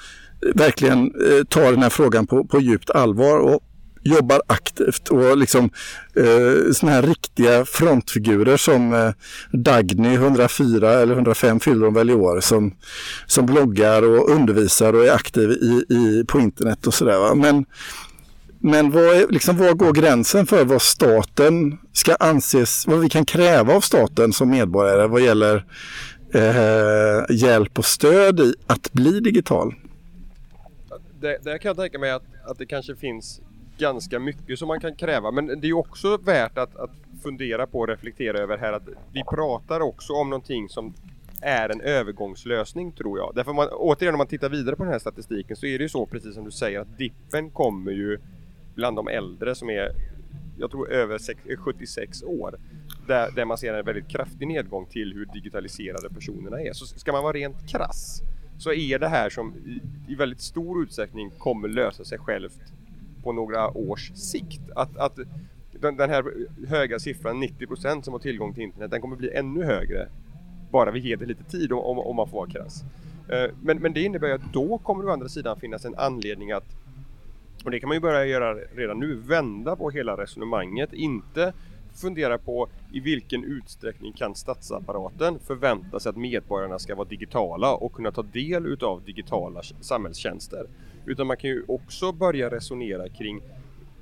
verkligen 0.55 0.99
eh, 1.05 1.45
tar 1.45 1.73
den 1.73 1.83
här 1.83 1.91
frågan 1.91 2.27
på, 2.27 2.45
på 2.45 2.61
djupt 2.61 2.91
allvar 2.91 3.39
och 3.39 3.61
jobbar 4.03 4.43
aktivt 4.47 5.09
och 5.09 5.37
liksom 5.37 5.71
eh, 6.17 6.73
såna 6.73 6.93
här 6.93 7.03
riktiga 7.03 7.65
frontfigurer 7.65 8.57
som 8.57 8.93
eh, 8.93 9.11
Dagny 9.53 10.15
104 10.15 10.93
eller 10.93 11.15
105 11.15 11.61
fyller 11.61 11.85
hon 11.85 11.95
väl 11.95 12.11
i 12.11 12.15
år 12.15 12.41
som, 12.41 12.75
som 13.27 13.47
bloggar 13.47 14.03
och 14.03 14.31
undervisar 14.31 14.93
och 14.93 15.05
är 15.07 15.13
aktiv 15.13 15.51
i, 15.51 15.85
i, 15.95 16.25
på 16.29 16.41
internet 16.41 16.87
och 16.87 16.95
sådär. 16.95 17.35
Men, 17.35 17.65
men 18.63 18.91
vad, 18.91 19.05
är, 19.05 19.29
liksom, 19.29 19.57
vad 19.57 19.79
går 19.79 19.93
gränsen 19.93 20.47
för 20.47 20.65
vad 20.65 20.83
staten 20.83 21.79
ska 21.93 22.15
anses, 22.15 22.87
vad 22.87 23.01
vi 23.01 23.09
kan 23.09 23.25
kräva 23.25 23.75
av 23.75 23.81
staten 23.81 24.33
som 24.33 24.51
medborgare 24.51 25.07
vad 25.07 25.21
gäller 25.21 25.65
eh, 26.35 27.37
hjälp 27.37 27.79
och 27.79 27.85
stöd 27.85 28.41
i 28.41 28.55
att 28.67 28.93
bli 28.93 29.21
digital? 29.21 29.75
Det, 31.21 31.39
det 31.45 31.59
kan 31.59 31.69
jag 31.69 31.77
tänka 31.77 31.99
mig 31.99 32.11
att, 32.11 32.25
att 32.47 32.59
det 32.59 32.67
kanske 32.67 32.97
finns 32.97 33.41
ganska 33.79 34.19
mycket 34.19 34.59
som 34.59 34.69
man 34.69 34.81
kan 34.81 34.97
kräva 34.97 35.31
men 35.31 35.61
det 35.61 35.69
är 35.69 35.73
också 35.73 36.17
värt 36.17 36.59
att, 36.59 36.77
att 36.77 36.91
fundera 37.23 37.67
på 37.67 37.79
och 37.79 37.89
reflektera 37.89 38.39
över 38.39 38.59
här 38.59 38.73
att 38.73 38.89
vi 39.13 39.25
pratar 39.25 39.81
också 39.81 40.13
om 40.13 40.31
någonting 40.31 40.69
som 40.69 40.95
är 41.43 41.69
en 41.69 41.81
övergångslösning 41.81 42.93
tror 42.93 43.19
jag. 43.19 43.33
Därför 43.35 43.53
man, 43.53 43.69
återigen 43.73 44.15
om 44.15 44.19
man 44.19 44.27
tittar 44.27 44.49
vidare 44.49 44.77
på 44.77 44.83
den 44.83 44.93
här 44.93 44.99
statistiken 44.99 45.57
så 45.57 45.67
är 45.67 45.79
det 45.79 45.83
ju 45.83 45.89
så 45.89 46.07
precis 46.07 46.35
som 46.35 46.45
du 46.45 46.51
säger 46.51 46.81
att 46.81 46.99
dippen 46.99 47.51
kommer 47.51 47.93
ju 47.93 48.19
bland 48.75 48.97
de 48.97 49.09
äldre 49.09 49.55
som 49.55 49.71
är 49.71 49.93
jag 50.59 50.71
tror 50.71 50.91
över 50.91 51.19
76 51.57 52.23
eh, 52.23 52.29
år. 52.29 52.59
Där, 53.07 53.31
där 53.31 53.45
man 53.45 53.59
ser 53.59 53.75
en 53.75 53.85
väldigt 53.85 54.09
kraftig 54.09 54.49
nedgång 54.49 54.87
till 54.87 55.13
hur 55.13 55.27
digitaliserade 55.33 56.09
personerna 56.11 56.61
är. 56.61 56.73
Så 56.73 56.87
ska 56.87 57.13
man 57.13 57.23
vara 57.23 57.33
rent 57.33 57.69
krass 57.69 58.23
så 58.59 58.73
är 58.73 58.99
det 58.99 59.09
här 59.09 59.31
som 59.31 59.55
i, 59.57 59.81
i 60.13 60.15
väldigt 60.15 60.41
stor 60.41 60.83
utsträckning 60.83 61.31
kommer 61.31 61.69
lösa 61.69 62.05
sig 62.05 62.19
självt 62.19 62.73
på 63.23 63.33
några 63.33 63.71
års 63.71 64.13
sikt. 64.15 64.71
Att, 64.77 64.97
att 64.97 65.19
den, 65.73 65.97
den 65.97 66.11
här 66.11 66.25
höga 66.69 66.99
siffran 66.99 67.41
90 67.41 67.67
procent 67.67 68.05
som 68.05 68.15
har 68.15 68.21
tillgång 68.21 68.55
till 68.55 68.63
internet 68.63 68.91
den 68.91 69.01
kommer 69.01 69.17
bli 69.17 69.31
ännu 69.35 69.65
högre 69.65 70.09
bara 70.71 70.91
vi 70.91 71.01
ger 71.01 71.17
det 71.17 71.27
lite 71.27 71.45
tid 71.45 71.73
om, 71.73 71.99
om 71.99 72.17
man 72.17 72.29
får 72.29 72.37
vara 72.37 72.51
krass. 72.51 72.85
Eh, 73.29 73.51
men, 73.63 73.79
men 73.79 73.93
det 73.93 74.03
innebär 74.03 74.29
ju 74.29 74.35
att 74.35 74.53
då 74.53 74.79
kommer 74.79 75.05
det 75.05 75.11
å 75.11 75.13
andra 75.13 75.29
sidan 75.29 75.61
finnas 75.61 75.85
en 75.85 75.95
anledning 75.95 76.53
att 76.53 76.77
och 77.65 77.71
det 77.71 77.81
kan 77.81 77.89
man 77.89 77.97
ju 77.97 78.01
börja 78.01 78.27
göra 78.27 78.55
redan 78.55 78.99
nu, 79.01 79.15
vända 79.15 79.77
på 79.77 79.91
hela 79.91 80.17
resonemanget, 80.17 80.93
inte 80.93 81.53
fundera 82.01 82.39
på 82.39 82.69
i 82.93 83.01
vilken 83.01 83.45
utsträckning 83.45 84.13
kan 84.13 84.35
statsapparaten 84.35 85.39
förvänta 85.39 86.01
sig 86.01 86.11
att 86.11 86.17
medborgarna 86.17 86.79
ska 86.79 86.95
vara 86.95 87.09
digitala 87.09 87.75
och 87.75 87.93
kunna 87.93 88.13
ta 88.13 88.23
del 88.23 88.67
utav 88.67 89.03
digitala 89.05 89.63
samhällstjänster. 89.81 90.67
Utan 91.07 91.27
man 91.27 91.37
kan 91.37 91.51
ju 91.51 91.65
också 91.69 92.13
börja 92.13 92.51
resonera 92.51 93.09
kring 93.09 93.41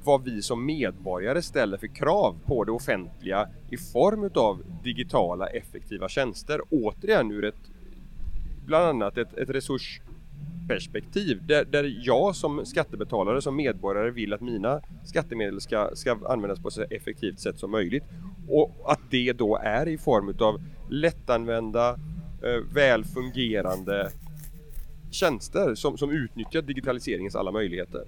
vad 0.05 0.25
vi 0.25 0.43
som 0.43 0.67
medborgare 0.67 1.43
ställer 1.43 1.77
för 1.77 1.87
krav 1.87 2.37
på 2.47 2.65
det 2.65 2.73
offentliga 2.73 3.49
i 3.71 3.77
form 3.77 4.25
utav 4.25 4.63
digitala 4.83 5.47
effektiva 5.47 6.09
tjänster. 6.09 6.61
Återigen 6.71 7.31
ur 7.31 7.45
ett 7.45 7.71
bland 8.67 8.85
annat 8.85 9.19
ett, 9.19 9.39
ett 9.39 9.51
resurs 9.51 10.01
perspektiv 10.69 11.47
där, 11.47 11.65
där 11.65 11.97
jag 12.03 12.37
som 12.37 12.67
skattebetalare, 12.67 13.43
som 13.43 13.57
medborgare 13.57 14.11
vill 14.11 14.33
att 14.33 14.41
mina 14.41 14.81
skattemedel 15.05 15.61
ska, 15.61 15.91
ska 15.95 16.19
användas 16.29 16.59
på 16.63 16.71
så 16.71 16.83
effektivt 16.91 17.41
sätt 17.41 17.59
som 17.59 17.71
möjligt. 17.71 18.05
Och 18.49 18.93
att 18.93 19.01
det 19.11 19.33
då 19.33 19.57
är 19.57 19.89
i 19.89 19.99
form 19.99 20.29
utav 20.29 20.61
lättanvända, 20.91 21.91
eh, 22.45 22.75
väl 22.75 23.05
fungerande 23.05 24.11
tjänster 25.11 25.75
som, 25.75 25.99
som 25.99 26.11
utnyttjar 26.11 26.63
digitaliseringens 26.63 27.37
alla 27.37 27.53
möjligheter. 27.53 28.05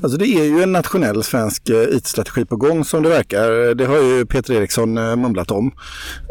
Alltså 0.00 0.18
det 0.18 0.26
är 0.26 0.44
ju 0.44 0.62
en 0.62 0.72
nationell 0.72 1.22
svensk 1.22 1.68
eh, 1.68 1.96
IT-strategi 1.96 2.44
på 2.44 2.56
gång 2.56 2.84
som 2.84 3.02
det 3.02 3.08
verkar. 3.08 3.74
Det 3.74 3.86
har 3.86 4.02
ju 4.02 4.26
Peter 4.26 4.54
Eriksson 4.54 4.98
eh, 4.98 5.16
mumlat 5.16 5.50
om. 5.50 5.72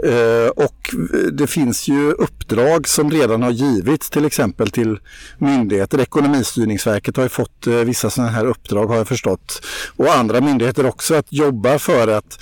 Eh, 0.03 0.49
och 0.55 0.95
det 1.31 1.47
finns 1.47 1.87
ju 1.87 2.11
uppdrag 2.11 2.87
som 2.87 3.11
redan 3.11 3.43
har 3.43 3.51
givits 3.51 4.09
till 4.09 4.25
exempel 4.25 4.69
till 4.69 4.99
myndigheter. 5.37 6.01
Ekonomistyrningsverket 6.01 7.15
har 7.17 7.23
ju 7.23 7.29
fått 7.29 7.67
vissa 7.67 8.09
sådana 8.09 8.31
här 8.31 8.45
uppdrag 8.45 8.87
har 8.87 8.97
jag 8.97 9.07
förstått. 9.07 9.65
Och 9.95 10.15
andra 10.15 10.41
myndigheter 10.41 10.85
också 10.85 11.15
att 11.15 11.33
jobba 11.33 11.79
för 11.79 12.07
att 12.07 12.39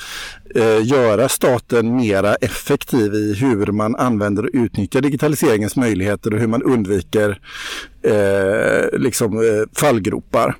Eh, 0.55 0.85
göra 0.87 1.29
staten 1.29 1.95
mera 1.95 2.35
effektiv 2.35 3.13
i 3.13 3.33
hur 3.33 3.65
man 3.65 3.95
använder 3.95 4.43
och 4.43 4.49
utnyttjar 4.53 5.01
digitaliseringens 5.01 5.75
möjligheter 5.75 6.33
och 6.33 6.39
hur 6.39 6.47
man 6.47 6.63
undviker 6.63 7.39
eh, 8.03 8.99
liksom, 8.99 9.37
eh, 9.37 9.79
fallgropar. 9.79 10.55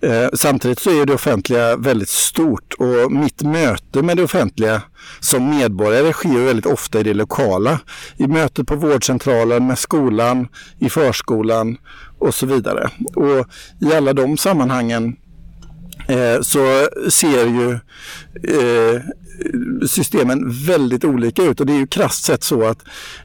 Eh, 0.00 0.28
samtidigt 0.32 0.78
så 0.78 1.00
är 1.02 1.06
det 1.06 1.14
offentliga 1.14 1.76
väldigt 1.76 2.08
stort 2.08 2.74
och 2.78 3.12
mitt 3.12 3.42
möte 3.42 4.02
med 4.02 4.16
det 4.16 4.22
offentliga 4.22 4.82
som 5.20 5.50
medborgare 5.50 6.12
sker 6.12 6.44
väldigt 6.44 6.66
ofta 6.66 7.00
i 7.00 7.02
det 7.02 7.14
lokala. 7.14 7.80
I 8.16 8.26
mötet 8.26 8.66
på 8.66 8.76
vårdcentralen, 8.76 9.66
med 9.66 9.78
skolan, 9.78 10.48
i 10.78 10.90
förskolan 10.90 11.76
och 12.18 12.34
så 12.34 12.46
vidare. 12.46 12.90
Och 13.14 13.46
i 13.80 13.94
alla 13.94 14.12
de 14.12 14.36
sammanhangen 14.36 15.16
eh, 16.08 16.40
så 16.40 16.88
ser 17.10 17.46
ju 17.46 17.72
eh, 18.52 19.02
systemen 19.86 20.50
väldigt 20.66 21.04
olika 21.04 21.42
ut 21.42 21.60
och 21.60 21.66
det 21.66 21.72
är 21.72 21.78
ju 21.78 21.86
krasst 21.86 22.24
sett 22.24 22.42
så 22.42 22.66
att 22.66 22.78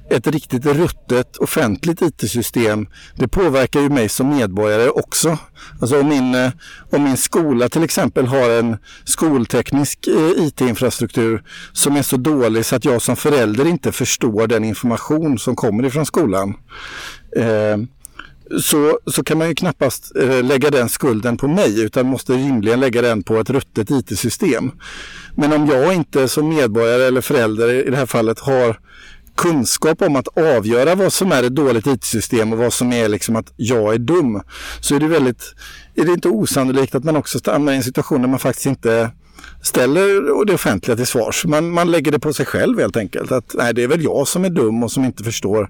ett 0.10 0.28
riktigt 0.28 0.66
ruttet 0.66 1.38
offentligt 1.38 2.02
IT-system 2.02 2.88
det 3.16 3.28
påverkar 3.28 3.82
ju 3.82 3.90
mig 3.90 4.10
som 4.10 4.30
medborgare 4.30 4.90
också. 4.90 5.38
Alltså 5.82 6.00
om 6.00 6.08
min, 6.08 6.36
eh, 6.36 6.52
om 6.92 7.04
min 7.04 7.18
skola 7.18 7.70
till 7.70 7.84
exempel 7.84 8.28
har 8.28 8.50
en 8.50 8.78
skolteknisk 9.06 10.08
eh, 10.08 10.46
IT-infrastruktur 10.46 11.44
som 11.74 11.96
är 11.96 12.02
så 12.02 12.18
dålig 12.18 12.66
så 12.66 12.76
att 12.76 12.86
jag 12.86 13.02
som 13.02 13.16
förälder 13.16 13.68
inte 13.68 13.92
förstår 13.92 14.48
den 14.48 14.64
information 14.64 15.40
som 15.40 15.56
kommer 15.56 15.86
ifrån 15.86 16.06
skolan. 16.06 16.54
Eh, 17.36 17.78
så, 18.62 19.00
så 19.06 19.24
kan 19.24 19.38
man 19.38 19.48
ju 19.48 19.56
knappast 19.56 20.16
eh, 20.16 20.44
lägga 20.44 20.70
den 20.70 20.90
skulden 20.90 21.38
på 21.38 21.48
mig 21.48 21.82
utan 21.82 22.06
måste 22.06 22.34
rimligen 22.34 22.80
lägga 22.80 23.02
den 23.02 23.24
på 23.24 23.38
ett 23.38 23.50
ruttet 23.50 23.92
IT-system. 23.92 24.72
Men 25.36 25.54
om 25.54 25.68
jag 25.68 25.94
inte 25.94 26.28
som 26.28 26.50
medborgare 26.50 27.04
eller 27.04 27.22
förälder 27.22 27.88
i 27.88 27.90
det 27.90 27.98
här 27.98 28.06
fallet 28.06 28.40
har 28.40 28.80
kunskap 29.36 30.02
om 30.02 30.16
att 30.16 30.38
avgöra 30.38 30.96
vad 30.96 31.14
som 31.14 31.32
är 31.32 31.44
ett 31.44 31.56
dåligt 31.56 31.88
IT-system 31.88 32.54
och 32.54 32.60
vad 32.60 32.74
som 32.74 32.94
är 32.94 33.10
liksom 33.10 33.36
att 33.36 33.54
jag 33.56 33.94
är 33.94 33.98
dum. 33.98 34.42
Så 34.82 34.96
är 34.96 35.00
det 35.00 35.08
väldigt, 35.08 35.56
är 35.96 36.06
det 36.06 36.12
inte 36.12 36.30
osannolikt 36.30 36.96
att 36.96 37.04
man 37.04 37.16
också 37.16 37.40
hamnar 37.46 37.74
i 37.74 37.76
en 37.76 37.84
situation 37.84 38.22
där 38.22 38.30
man 38.30 38.40
faktiskt 38.40 38.66
inte 38.66 39.12
ställer 39.62 40.46
det 40.46 40.54
offentliga 40.54 40.98
till 40.98 41.08
svars. 41.08 41.46
Man, 41.46 41.70
man 41.70 41.92
lägger 41.92 42.12
det 42.12 42.20
på 42.20 42.34
sig 42.34 42.46
själv 42.46 42.80
helt 42.80 42.98
enkelt. 42.98 43.32
Att 43.32 43.56
nej, 43.58 43.74
det 43.74 43.84
är 43.84 43.88
väl 43.88 44.04
jag 44.04 44.28
som 44.28 44.46
är 44.46 44.50
dum 44.50 44.84
och 44.84 44.92
som 44.92 45.06
inte 45.06 45.24
förstår 45.24 45.70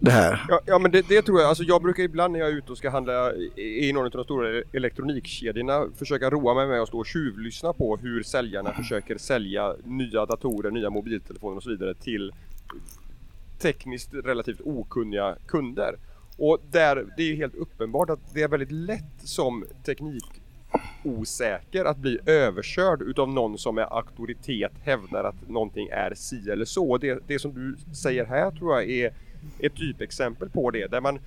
det 0.00 0.10
här. 0.10 0.44
Ja, 0.48 0.60
ja 0.66 0.78
men 0.78 0.90
det, 0.90 1.08
det, 1.08 1.22
tror 1.22 1.40
jag. 1.40 1.48
Alltså 1.48 1.64
jag 1.64 1.82
brukar 1.82 2.02
ibland 2.02 2.32
när 2.32 2.40
jag 2.40 2.48
är 2.48 2.52
ute 2.52 2.72
och 2.72 2.78
ska 2.78 2.90
handla 2.90 3.34
i 3.56 3.92
någon 3.92 4.04
av 4.04 4.10
de 4.10 4.24
stora 4.24 4.58
e-, 4.58 4.62
elektronikkedjorna 4.72 5.86
försöka 5.96 6.30
roa 6.30 6.54
mig 6.54 6.66
med 6.66 6.82
att 6.82 6.88
stå 6.88 6.98
och 6.98 7.06
tjuvlyssna 7.06 7.72
på 7.72 7.96
hur 7.96 8.22
säljarna 8.22 8.72
försöker 8.72 9.18
sälja 9.18 9.74
nya 9.84 10.26
datorer, 10.26 10.70
nya 10.70 10.90
mobiltelefoner 10.90 11.56
och 11.56 11.62
så 11.62 11.70
vidare 11.70 11.94
till 11.94 12.32
tekniskt 13.58 14.14
relativt 14.14 14.60
okunniga 14.64 15.36
kunder. 15.46 15.94
Och 16.38 16.58
där 16.70 17.06
det 17.16 17.22
är 17.22 17.36
helt 17.36 17.54
uppenbart 17.54 18.10
att 18.10 18.34
det 18.34 18.42
är 18.42 18.48
väldigt 18.48 18.72
lätt 18.72 19.20
som 19.24 19.64
teknikosäker 19.84 21.84
att 21.84 21.96
bli 21.96 22.18
överkörd 22.26 23.02
utav 23.02 23.28
någon 23.28 23.58
som 23.58 23.74
med 23.74 23.86
auktoritet 23.90 24.72
hävdar 24.82 25.24
att 25.24 25.48
någonting 25.48 25.88
är 25.88 26.14
si 26.14 26.50
eller 26.50 26.64
så. 26.64 26.98
Det, 26.98 27.18
det 27.26 27.38
som 27.38 27.54
du 27.54 27.76
säger 27.94 28.24
här 28.24 28.50
tror 28.50 28.74
jag 28.74 28.90
är 28.90 29.12
ett 29.58 29.76
typexempel 29.76 30.50
på 30.50 30.70
det 30.70 30.86
där 30.86 31.00
man 31.00 31.18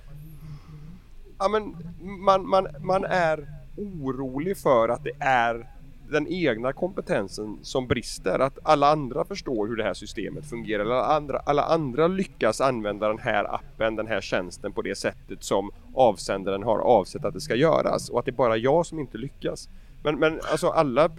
ja, 1.38 1.48
men 1.48 1.76
man, 2.20 2.48
man, 2.48 2.66
man 2.80 3.04
är 3.04 3.48
orolig 3.76 4.56
för 4.56 4.88
att 4.88 5.04
det 5.04 5.12
är 5.20 5.66
den 6.10 6.26
egna 6.28 6.72
kompetensen 6.72 7.58
som 7.62 7.86
brister. 7.86 8.38
Att 8.38 8.58
alla 8.62 8.92
andra 8.92 9.24
förstår 9.24 9.66
hur 9.66 9.76
det 9.76 9.84
här 9.84 9.94
systemet 9.94 10.46
fungerar. 10.46 10.84
Alla 10.84 11.16
andra, 11.16 11.38
alla 11.38 11.62
andra 11.62 12.08
lyckas 12.08 12.60
använda 12.60 13.08
den 13.08 13.18
här 13.18 13.54
appen, 13.54 13.96
den 13.96 14.06
här 14.06 14.20
tjänsten 14.20 14.72
på 14.72 14.82
det 14.82 14.94
sättet 14.94 15.44
som 15.44 15.70
avsändaren 15.94 16.62
har 16.62 16.78
avsett 16.78 17.24
att 17.24 17.34
det 17.34 17.40
ska 17.40 17.54
göras. 17.54 18.08
Och 18.08 18.18
att 18.18 18.24
det 18.24 18.30
är 18.30 18.36
bara 18.36 18.56
jag 18.56 18.86
som 18.86 18.98
inte 18.98 19.18
lyckas. 19.18 19.68
Men, 20.02 20.18
men 20.18 20.40
alltså 20.50 20.68
alla, 20.68 21.10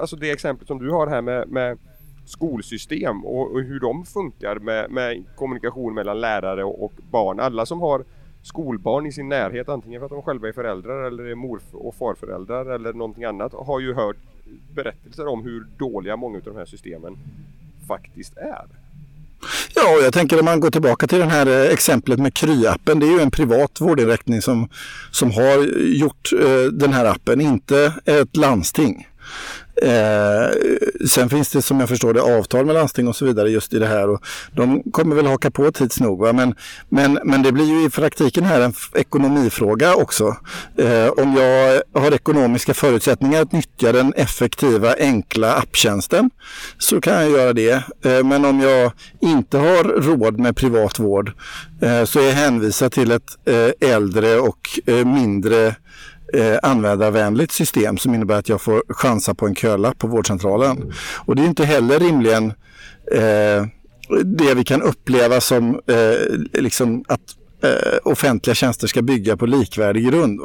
alltså 0.00 0.16
det 0.16 0.30
exempel 0.30 0.66
som 0.66 0.78
du 0.78 0.90
har 0.90 1.06
här 1.06 1.22
med, 1.22 1.48
med 1.48 1.78
skolsystem 2.28 3.24
och, 3.24 3.52
och, 3.52 3.62
hur 3.62 3.80
de 3.80 4.04
funkar 4.04 4.58
med, 4.58 4.90
med 4.90 5.24
kommunikation 5.36 5.94
mellan 5.94 6.20
lärare 6.20 6.64
och, 6.64 6.84
och, 6.84 6.92
barn. 7.10 7.40
Alla 7.40 7.66
som 7.66 7.80
har 7.80 8.04
skolbarn 8.42 9.06
i 9.06 9.12
sin 9.12 9.28
närhet, 9.28 9.68
antingen 9.68 10.00
för 10.00 10.06
att 10.06 10.12
de 10.12 10.22
själva 10.22 10.48
är 10.48 10.52
föräldrar 10.52 11.06
eller 11.06 11.24
är 11.24 11.34
mor 11.34 11.60
och 11.72 11.94
farföräldrar 11.94 12.66
eller 12.66 12.92
någonting 12.92 13.24
annat, 13.24 13.52
har 13.52 13.80
ju 13.80 13.94
hört 13.94 14.16
berättelser 14.74 15.26
om 15.26 15.42
hur 15.44 15.66
dåliga 15.78 16.16
många 16.16 16.38
av 16.38 16.44
de 16.44 16.56
här 16.56 16.64
systemen 16.64 17.16
faktiskt 17.88 18.36
är. 18.36 18.66
Ja, 19.74 19.96
och 19.96 20.04
jag 20.04 20.12
tänker 20.12 20.38
om 20.38 20.44
man 20.44 20.60
går 20.60 20.70
tillbaka 20.70 21.06
till 21.06 21.18
det 21.18 21.24
här 21.24 21.46
eh, 21.46 21.72
exemplet 21.72 22.18
med 22.18 22.32
Kry-appen. 22.32 23.00
Det 23.00 23.06
är 23.06 23.10
ju 23.10 23.20
en 23.20 23.30
privat 23.30 23.80
vårdinrättning 23.80 24.42
som, 24.42 24.68
som 25.10 25.30
har 25.30 25.64
gjort 25.78 26.32
eh, 26.40 26.72
den 26.72 26.92
här 26.92 27.04
appen, 27.04 27.40
inte 27.40 27.94
ett 28.04 28.36
landsting. 28.36 29.06
Eh, 29.82 30.50
sen 31.08 31.30
finns 31.30 31.48
det 31.48 31.62
som 31.62 31.80
jag 31.80 31.88
förstår 31.88 32.14
det 32.14 32.22
avtal 32.22 32.66
med 32.66 32.74
landsting 32.74 33.08
och 33.08 33.16
så 33.16 33.24
vidare 33.24 33.50
just 33.50 33.74
i 33.74 33.78
det 33.78 33.86
här 33.86 34.08
och 34.08 34.22
de 34.52 34.82
kommer 34.92 35.16
väl 35.16 35.26
haka 35.26 35.50
på 35.50 35.72
tids 35.72 36.00
nog. 36.00 36.20
Va? 36.20 36.32
Men, 36.32 36.54
men, 36.88 37.18
men 37.24 37.42
det 37.42 37.52
blir 37.52 37.64
ju 37.64 37.86
i 37.86 37.90
praktiken 37.90 38.44
här 38.44 38.60
en 38.60 38.74
ekonomifråga 38.94 39.94
också. 39.94 40.36
Eh, 40.78 41.08
om 41.08 41.36
jag 41.36 41.82
har 42.02 42.12
ekonomiska 42.12 42.74
förutsättningar 42.74 43.42
att 43.42 43.52
nyttja 43.52 43.92
den 43.92 44.12
effektiva 44.16 44.94
enkla 44.98 45.54
apptjänsten 45.54 46.30
så 46.78 47.00
kan 47.00 47.14
jag 47.14 47.30
göra 47.30 47.52
det. 47.52 47.82
Eh, 48.04 48.24
men 48.24 48.44
om 48.44 48.60
jag 48.60 48.92
inte 49.20 49.58
har 49.58 49.84
råd 49.84 50.38
med 50.38 50.56
privat 50.56 50.98
vård 50.98 51.32
eh, 51.82 52.04
så 52.04 52.20
är 52.20 52.26
jag 52.26 52.32
hänvisad 52.32 52.92
till 52.92 53.10
ett 53.10 53.38
eh, 53.44 53.90
äldre 53.90 54.38
och 54.38 54.80
eh, 54.86 55.04
mindre 55.04 55.74
eh, 56.34 56.58
användarvänligt 56.62 57.52
system 57.52 57.98
som 57.98 58.14
innebär 58.14 58.38
att 58.38 58.48
jag 58.48 58.60
får 58.60 58.82
chansa 58.88 59.34
på 59.34 59.46
en 59.46 59.54
kölapp 59.54 59.98
på 59.98 60.06
vårdcentralen. 60.06 60.92
Och 61.26 61.36
det 61.36 61.42
är 61.42 61.46
inte 61.46 61.64
heller 61.64 61.98
rimligen 61.98 62.52
eh, 63.12 63.66
det 64.24 64.54
vi 64.54 64.64
kan 64.64 64.82
uppleva 64.82 65.40
som 65.40 65.80
eh, 65.86 66.60
liksom 66.60 67.04
att 67.08 67.20
eh, 67.62 67.98
offentliga 68.04 68.54
tjänster 68.54 68.86
ska 68.86 69.02
bygga 69.02 69.36
på 69.36 69.46
likvärdig 69.46 70.06
grund. 70.10 70.40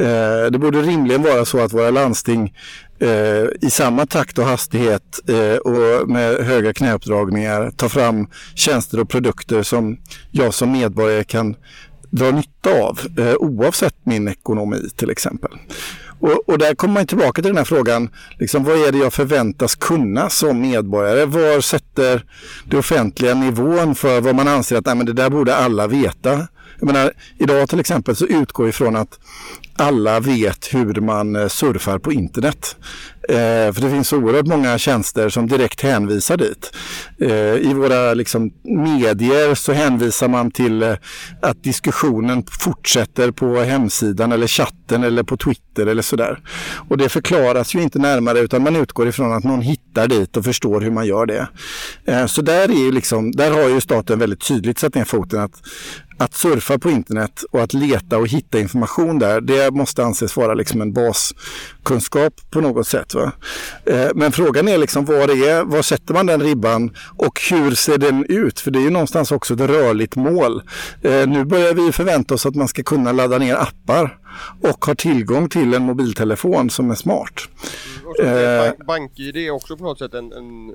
Eh, 0.00 0.50
det 0.50 0.58
borde 0.58 0.82
rimligen 0.82 1.22
vara 1.22 1.44
så 1.44 1.60
att 1.60 1.72
våra 1.72 1.90
landsting 1.90 2.54
eh, 3.00 3.44
i 3.60 3.70
samma 3.70 4.06
takt 4.06 4.38
och 4.38 4.44
hastighet 4.44 5.20
eh, 5.28 5.56
och 5.56 6.08
med 6.08 6.36
höga 6.44 6.72
knäuppdragningar 6.72 7.70
tar 7.70 7.88
fram 7.88 8.28
tjänster 8.54 9.00
och 9.00 9.08
produkter 9.08 9.62
som 9.62 9.98
jag 10.30 10.54
som 10.54 10.72
medborgare 10.72 11.24
kan 11.24 11.56
dra 12.10 12.30
nytta 12.30 12.70
av 12.82 13.00
eh, 13.18 13.34
oavsett 13.34 13.94
min 14.04 14.28
ekonomi 14.28 14.88
till 14.96 15.10
exempel. 15.10 15.50
Och, 16.20 16.48
och 16.48 16.58
där 16.58 16.74
kommer 16.74 16.94
man 16.94 17.06
tillbaka 17.06 17.42
till 17.42 17.50
den 17.50 17.56
här 17.56 17.64
frågan, 17.64 18.10
liksom, 18.38 18.64
vad 18.64 18.88
är 18.88 18.92
det 18.92 18.98
jag 18.98 19.12
förväntas 19.12 19.74
kunna 19.74 20.30
som 20.30 20.60
medborgare? 20.60 21.24
Var 21.24 21.60
sätter 21.60 22.24
det 22.64 22.76
offentliga 22.76 23.34
nivån 23.34 23.94
för 23.94 24.20
vad 24.20 24.34
man 24.34 24.48
anser 24.48 24.76
att 24.76 24.86
nej, 24.86 24.94
men 24.94 25.06
det 25.06 25.12
där 25.12 25.30
borde 25.30 25.56
alla 25.56 25.86
veta? 25.86 26.48
Jag 26.80 26.86
menar, 26.86 27.12
idag 27.38 27.68
till 27.68 27.80
exempel 27.80 28.16
så 28.16 28.26
utgår 28.26 28.64
vi 28.64 28.72
från 28.72 28.96
att 28.96 29.18
alla 29.76 30.20
vet 30.20 30.74
hur 30.74 31.00
man 31.00 31.36
eh, 31.36 31.48
surfar 31.48 31.98
på 31.98 32.12
internet. 32.12 32.76
Eh, 33.28 33.72
för 33.72 33.80
det 33.80 33.90
finns 33.90 34.12
oerhört 34.12 34.46
många 34.46 34.78
tjänster 34.78 35.28
som 35.28 35.48
direkt 35.48 35.80
hänvisar 35.80 36.36
dit. 36.36 36.72
Eh, 37.20 37.70
I 37.70 37.72
våra 37.74 38.14
liksom, 38.14 38.50
medier 38.64 39.54
så 39.54 39.72
hänvisar 39.72 40.28
man 40.28 40.50
till 40.50 40.82
eh, 40.82 40.94
att 41.42 41.62
diskussionen 41.62 42.44
fortsätter 42.60 43.30
på 43.30 43.60
hemsidan 43.60 44.32
eller 44.32 44.46
chatten 44.46 45.04
eller 45.04 45.22
på 45.22 45.36
Twitter 45.36 45.86
eller 45.86 46.02
sådär. 46.02 46.38
Och 46.88 46.98
det 46.98 47.08
förklaras 47.08 47.74
ju 47.74 47.82
inte 47.82 47.98
närmare 47.98 48.38
utan 48.38 48.62
man 48.62 48.76
utgår 48.76 49.08
ifrån 49.08 49.32
att 49.32 49.44
någon 49.44 49.62
hittar 49.62 50.08
dit 50.08 50.36
och 50.36 50.44
förstår 50.44 50.80
hur 50.80 50.90
man 50.90 51.06
gör 51.06 51.26
det. 51.26 51.48
Eh, 52.04 52.26
så 52.26 52.42
där, 52.42 52.88
är 52.88 52.92
liksom, 52.92 53.32
där 53.32 53.50
har 53.50 53.68
ju 53.68 53.80
staten 53.80 54.18
väldigt 54.18 54.48
tydligt 54.48 54.78
satt 54.78 54.94
ner 54.94 55.04
foten 55.04 55.40
att 55.40 55.62
att 56.18 56.34
surfa 56.34 56.78
på 56.78 56.90
internet 56.90 57.44
och 57.50 57.62
att 57.62 57.74
leta 57.74 58.18
och 58.18 58.28
hitta 58.28 58.58
information 58.60 59.18
där, 59.18 59.40
det 59.40 59.70
måste 59.70 60.04
anses 60.04 60.36
vara 60.36 60.54
liksom 60.54 60.80
en 60.80 60.92
baskunskap 60.92 62.34
på 62.50 62.60
något 62.60 62.86
sätt. 62.86 63.14
Va? 63.14 63.32
Eh, 63.84 64.08
men 64.14 64.32
frågan 64.32 64.68
är 64.68 64.78
liksom 64.78 65.04
var, 65.04 65.48
är, 65.48 65.64
var 65.64 65.82
sätter 65.82 66.14
man 66.14 66.26
den 66.26 66.42
ribban 66.42 66.96
och 67.16 67.40
hur 67.50 67.74
ser 67.74 67.98
den 67.98 68.24
ut? 68.28 68.60
För 68.60 68.70
det 68.70 68.78
är 68.78 68.82
ju 68.82 68.90
någonstans 68.90 69.32
också 69.32 69.54
ett 69.54 69.60
rörligt 69.60 70.16
mål. 70.16 70.62
Eh, 71.02 71.26
nu 71.26 71.44
börjar 71.44 71.74
vi 71.74 71.92
förvänta 71.92 72.34
oss 72.34 72.46
att 72.46 72.54
man 72.54 72.68
ska 72.68 72.82
kunna 72.82 73.12
ladda 73.12 73.38
ner 73.38 73.54
appar 73.54 74.18
och 74.62 74.84
ha 74.84 74.94
tillgång 74.94 75.48
till 75.48 75.74
en 75.74 75.82
mobiltelefon 75.82 76.70
som 76.70 76.90
är 76.90 76.94
smart. 76.94 77.48
Bank, 78.18 78.86
BankID 78.86 79.36
är 79.36 79.50
också 79.50 79.76
på 79.76 79.84
något 79.84 79.98
sätt 79.98 80.14
en, 80.14 80.32
en 80.32 80.74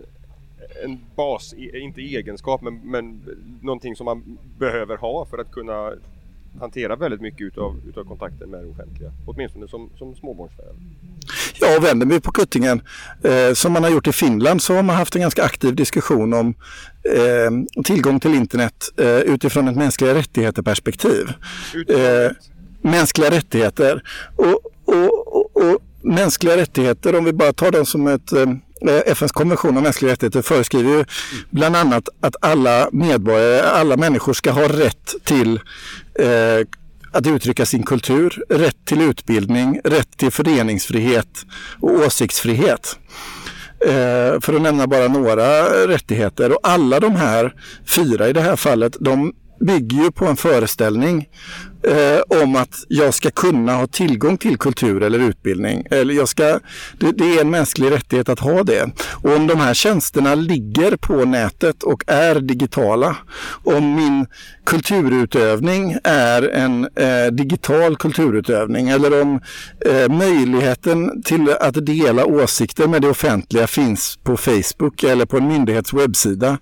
en 0.84 1.00
bas, 1.16 1.54
inte 1.54 2.02
egenskap 2.02 2.62
men, 2.62 2.80
men 2.84 3.22
någonting 3.62 3.96
som 3.96 4.06
man 4.06 4.38
behöver 4.60 4.98
ha 4.98 5.26
för 5.26 5.38
att 5.38 5.52
kunna 5.52 5.94
hantera 6.60 6.96
väldigt 6.96 7.22
mycket 7.22 7.42
utav, 7.42 7.82
utav 7.90 8.04
kontakten 8.04 8.50
med 8.50 8.64
det 8.64 8.70
offentliga. 8.70 9.12
Åtminstone 9.26 9.68
som, 9.68 9.90
som 9.98 10.16
småbarnsförälder. 10.16 10.84
Ja, 11.60 11.80
vänder 11.82 12.06
vi 12.06 12.20
på 12.20 12.32
kuttingen 12.32 12.82
eh, 13.24 13.54
som 13.54 13.74
man 13.74 13.84
har 13.84 13.92
gjort 13.92 14.08
i 14.08 14.12
Finland 14.12 14.62
så 14.62 14.74
har 14.74 14.84
man 14.84 14.96
haft 14.96 15.16
en 15.16 15.22
ganska 15.22 15.44
aktiv 15.44 15.76
diskussion 15.76 16.34
om 16.34 16.54
eh, 17.16 17.84
tillgång 17.84 18.20
till 18.20 18.36
internet 18.36 18.76
eh, 18.98 19.18
utifrån 19.18 19.68
ett 19.68 19.76
mänskliga 19.76 20.16
rättigheter 20.16 20.62
perspektiv. 20.62 21.28
Eh, 21.88 22.32
mänskliga 22.82 23.32
rättigheter. 23.32 24.04
Och, 24.36 24.60
och, 24.86 25.36
och, 25.36 25.58
och, 25.58 25.80
mänskliga 26.02 26.58
rättigheter, 26.58 27.16
om 27.16 27.26
vi 27.26 27.34
bara 27.34 27.54
tar 27.54 27.72
dem 27.72 27.86
som 27.86 28.08
ett 28.08 28.32
Eh, 28.32 28.48
Eh, 28.88 29.02
FNs 29.06 29.32
konvention 29.32 29.78
om 29.78 29.84
mänskliga 29.84 30.12
rättigheter 30.12 30.42
föreskriver 30.42 30.90
ju 30.98 31.06
bland 31.50 31.76
annat 31.76 32.10
att 32.22 32.36
alla 32.42 32.90
medborgare, 32.92 33.62
alla 33.62 33.98
människor 33.98 34.34
ska 34.34 34.52
ha 34.52 34.68
rätt 34.68 35.16
till 35.24 35.60
eh, 36.20 36.68
att 37.12 37.28
uttrycka 37.28 37.66
sin 37.66 37.84
kultur, 37.84 38.44
rätt 38.50 38.86
till 38.86 39.02
utbildning, 39.02 39.80
rätt 39.84 40.18
till 40.18 40.32
föreningsfrihet 40.32 41.46
och 41.80 41.92
åsiktsfrihet. 41.92 42.98
Eh, 43.86 44.40
för 44.42 44.54
att 44.54 44.62
nämna 44.62 44.88
bara 44.88 45.08
några 45.08 45.64
rättigheter. 45.88 46.52
Och 46.52 46.60
alla 46.64 47.00
de 47.00 47.16
här 47.16 47.54
fyra 47.86 48.28
i 48.28 48.34
det 48.34 48.42
här 48.42 48.56
fallet, 48.56 48.98
de 49.00 49.34
bygger 49.60 50.04
ju 50.04 50.12
på 50.12 50.26
en 50.26 50.38
föreställning 50.38 51.28
eh, 51.88 52.42
om 52.44 52.56
att 52.56 52.76
jag 52.88 53.14
ska 53.14 53.32
kunna 53.32 53.76
ha 53.76 53.88
tillgång 53.88 54.38
till 54.38 54.58
kultur 54.58 55.04
eller 55.04 55.20
utbildning. 55.20 55.88
Eller 55.90 56.14
jag 56.14 56.28
ska, 56.28 56.60
det, 57.00 57.12
det, 57.12 57.38
är 57.38 57.42
en 57.42 57.50
mänsklig 57.50 57.92
rättighet 57.92 58.30
att 58.30 58.40
ha 58.40 58.64
det. 58.64 58.90
Och 59.12 59.36
om 59.36 59.48
de 59.48 59.60
här 59.60 59.74
tjänsterna 59.74 60.36
ligger 60.36 60.96
på 60.96 61.26
nätet 61.26 61.84
och 61.84 62.04
är 62.08 62.40
digitala, 62.40 63.18
om 63.64 63.96
min 63.96 64.26
kulturutövning 64.66 65.98
är 66.04 66.50
en 66.50 66.88
eh, 66.96 67.32
digital 67.32 67.96
kulturutövning 67.96 68.90
eller 68.90 69.22
om 69.22 69.40
eh, 69.86 70.10
möjligheten 70.10 71.24
till 71.24 71.50
att 71.60 71.86
dela 71.86 72.26
åsikter 72.26 72.88
med 72.88 73.02
det 73.02 73.10
offentliga 73.10 73.68
finns 73.68 74.20
på 74.24 74.38
Facebook 74.38 75.04
eller 75.04 75.26
på 75.26 75.38
en 75.38 75.48
myndighets 75.48 75.94
webbsida, 75.94 76.58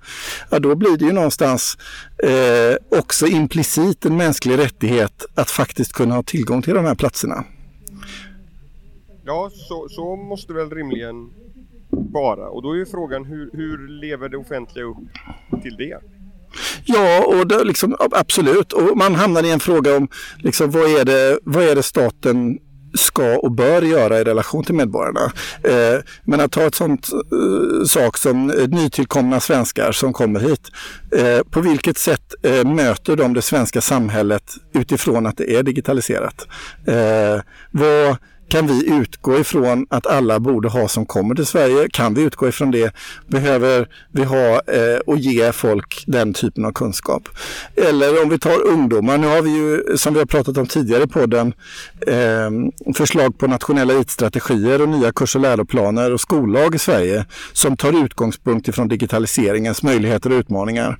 ja, 0.49 0.59
då 0.59 0.75
blir 0.75 0.97
det 0.97 1.05
ju 1.05 1.11
någonstans 1.11 1.77
eh, 2.23 2.99
också 2.99 3.27
implicit 3.27 4.05
en 4.05 4.17
mänsklig 4.17 4.57
rättighet 4.57 5.25
att 5.35 5.51
faktiskt 5.51 5.93
kunna 5.93 6.15
ha 6.15 6.23
tillgång 6.23 6.61
till 6.61 6.73
de 6.73 6.85
här 6.85 6.95
platserna. 6.95 7.43
Ja, 9.25 9.49
så, 9.53 9.87
så 9.89 10.15
måste 10.15 10.53
väl 10.53 10.69
rimligen 10.69 11.29
vara. 11.89 12.49
Och 12.49 12.63
då 12.63 12.77
är 12.77 12.85
frågan 12.85 13.25
hur, 13.25 13.49
hur 13.53 13.87
lever 13.87 14.29
det 14.29 14.37
offentliga 14.37 14.85
upp 14.85 14.97
till 15.63 15.75
det? 15.77 15.97
Ja, 16.85 17.25
och 17.25 17.47
det, 17.47 17.63
liksom, 17.63 17.95
absolut. 18.11 18.73
Och 18.73 18.97
man 18.97 19.15
hamnar 19.15 19.43
i 19.43 19.51
en 19.51 19.59
fråga 19.59 19.97
om 19.97 20.07
liksom, 20.37 20.71
vad, 20.71 20.99
är 20.99 21.05
det, 21.05 21.39
vad 21.43 21.63
är 21.63 21.75
det 21.75 21.83
staten 21.83 22.59
ska 22.93 23.37
och 23.37 23.51
bör 23.51 23.81
göra 23.81 24.19
i 24.19 24.23
relation 24.23 24.63
till 24.63 24.75
medborgarna. 24.75 25.31
Eh, 25.63 25.99
men 26.23 26.39
att 26.39 26.51
ta 26.51 26.61
ett 26.61 26.75
sånt 26.75 27.09
eh, 27.13 27.85
sak 27.85 28.17
som 28.17 28.49
eh, 28.49 28.67
nytillkomna 28.67 29.39
svenskar 29.39 29.91
som 29.91 30.13
kommer 30.13 30.39
hit. 30.39 30.71
Eh, 31.15 31.43
på 31.49 31.61
vilket 31.61 31.97
sätt 31.97 32.33
eh, 32.43 32.65
möter 32.65 33.15
de 33.15 33.33
det 33.33 33.41
svenska 33.41 33.81
samhället 33.81 34.43
utifrån 34.73 35.25
att 35.25 35.37
det 35.37 35.55
är 35.55 35.63
digitaliserat? 35.63 36.47
Eh, 36.87 37.41
vad 37.71 38.17
kan 38.51 38.67
vi 38.67 38.89
utgå 38.89 39.39
ifrån 39.39 39.85
att 39.89 40.07
alla 40.07 40.39
borde 40.39 40.69
ha 40.69 40.87
som 40.87 41.05
kommer 41.05 41.35
till 41.35 41.45
Sverige? 41.45 41.89
Kan 41.89 42.13
vi 42.13 42.21
utgå 42.21 42.47
ifrån 42.47 42.71
det? 42.71 42.93
Behöver 43.27 43.87
vi 44.11 44.23
ha 44.23 44.61
eh, 44.61 44.99
och 45.05 45.17
ge 45.17 45.51
folk 45.51 46.03
den 46.07 46.33
typen 46.33 46.65
av 46.65 46.71
kunskap? 46.71 47.29
Eller 47.75 48.23
om 48.23 48.29
vi 48.29 48.39
tar 48.39 48.67
ungdomar, 48.67 49.17
nu 49.17 49.27
har 49.27 49.41
vi 49.41 49.49
ju 49.49 49.97
som 49.97 50.13
vi 50.13 50.19
har 50.19 50.25
pratat 50.25 50.57
om 50.57 50.65
tidigare 50.65 51.07
på 51.07 51.25
den 51.25 51.53
eh, 52.07 52.93
förslag 52.95 53.37
på 53.37 53.47
nationella 53.47 53.93
IT-strategier 53.93 54.81
och 54.81 54.89
nya 54.89 55.11
kurs 55.11 55.35
och 55.35 55.41
läroplaner 55.41 56.13
och 56.13 56.21
skollag 56.21 56.75
i 56.75 56.79
Sverige 56.79 57.25
som 57.53 57.77
tar 57.77 58.05
utgångspunkt 58.05 58.67
ifrån 58.67 58.87
digitaliseringens 58.87 59.83
möjligheter 59.83 60.31
och 60.31 60.39
utmaningar. 60.39 60.97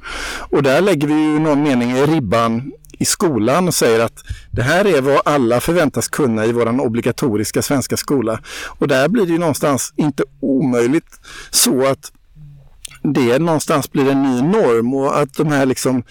Och 0.50 0.64
där 0.64 0.82
lägger 0.82 1.08
vi 1.08 1.14
ju 1.14 1.40
någon 1.40 1.64
mening 1.64 1.92
i 1.92 2.06
ribban 2.06 2.72
i 3.02 3.06
skolan 3.06 3.68
och 3.68 3.74
säger 3.74 4.00
att 4.00 4.24
det 4.52 4.62
här 4.62 4.86
är 4.86 5.02
vad 5.02 5.22
alla 5.26 5.60
förväntas 5.60 6.08
kunna 6.08 6.46
i 6.46 6.52
vår 6.52 6.82
obligatoriska 6.82 7.62
svenska 7.62 7.98
skola. 7.98 8.40
Och 8.80 8.88
där 8.88 9.08
blir 9.08 9.26
det 9.26 9.32
ju 9.32 9.38
någonstans 9.38 9.94
inte 9.96 10.24
omöjligt 10.40 11.20
så 11.50 11.86
att 11.86 12.12
det 13.04 13.40
någonstans 13.40 13.92
blir 13.92 14.12
en 14.12 14.24
ny 14.24 14.42
norm 14.42 14.94
och 14.94 15.20
att 15.20 15.34
de 15.34 15.48
här 15.48 15.66
liksom 15.66 16.04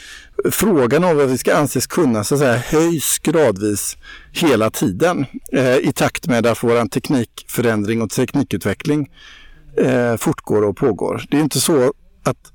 frågan 0.50 1.04
om 1.04 1.16
vad 1.16 1.28
vi 1.28 1.38
ska 1.38 1.56
anses 1.56 1.86
kunna 1.86 2.24
så 2.24 2.34
att 2.34 2.40
säga, 2.40 2.56
höjs 2.56 3.18
gradvis 3.18 3.96
hela 4.32 4.70
tiden 4.70 5.26
eh, 5.52 5.76
i 5.76 5.92
takt 5.92 6.26
med 6.26 6.46
att 6.46 6.62
vår 6.62 6.88
teknikförändring 6.88 8.02
och 8.02 8.10
teknikutveckling 8.10 9.10
eh, 9.76 10.16
fortgår 10.16 10.62
och 10.62 10.76
pågår. 10.76 11.24
Det 11.30 11.36
är 11.36 11.40
inte 11.40 11.60
så 11.60 11.92
att 12.24 12.52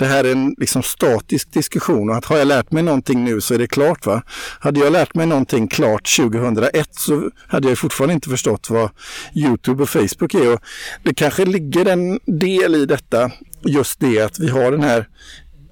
det 0.00 0.06
här 0.06 0.24
är 0.24 0.32
en 0.32 0.54
liksom 0.58 0.82
statisk 0.82 1.52
diskussion 1.52 2.10
och 2.10 2.16
att 2.16 2.24
har 2.24 2.36
jag 2.36 2.48
lärt 2.48 2.72
mig 2.72 2.82
någonting 2.82 3.24
nu 3.24 3.40
så 3.40 3.54
är 3.54 3.58
det 3.58 3.66
klart. 3.66 4.06
va? 4.06 4.22
Hade 4.60 4.80
jag 4.80 4.92
lärt 4.92 5.14
mig 5.14 5.26
någonting 5.26 5.68
klart 5.68 6.16
2001 6.16 6.88
så 6.94 7.30
hade 7.48 7.68
jag 7.68 7.78
fortfarande 7.78 8.14
inte 8.14 8.28
förstått 8.28 8.70
vad 8.70 8.90
Youtube 9.34 9.82
och 9.82 9.88
Facebook 9.88 10.34
är. 10.34 10.52
Och 10.52 10.60
det 11.02 11.14
kanske 11.14 11.44
ligger 11.44 11.86
en 11.86 12.20
del 12.26 12.74
i 12.74 12.86
detta, 12.86 13.30
just 13.64 14.00
det 14.00 14.20
att 14.20 14.38
vi 14.38 14.48
har 14.48 14.72
den 14.72 14.82
här 14.82 15.08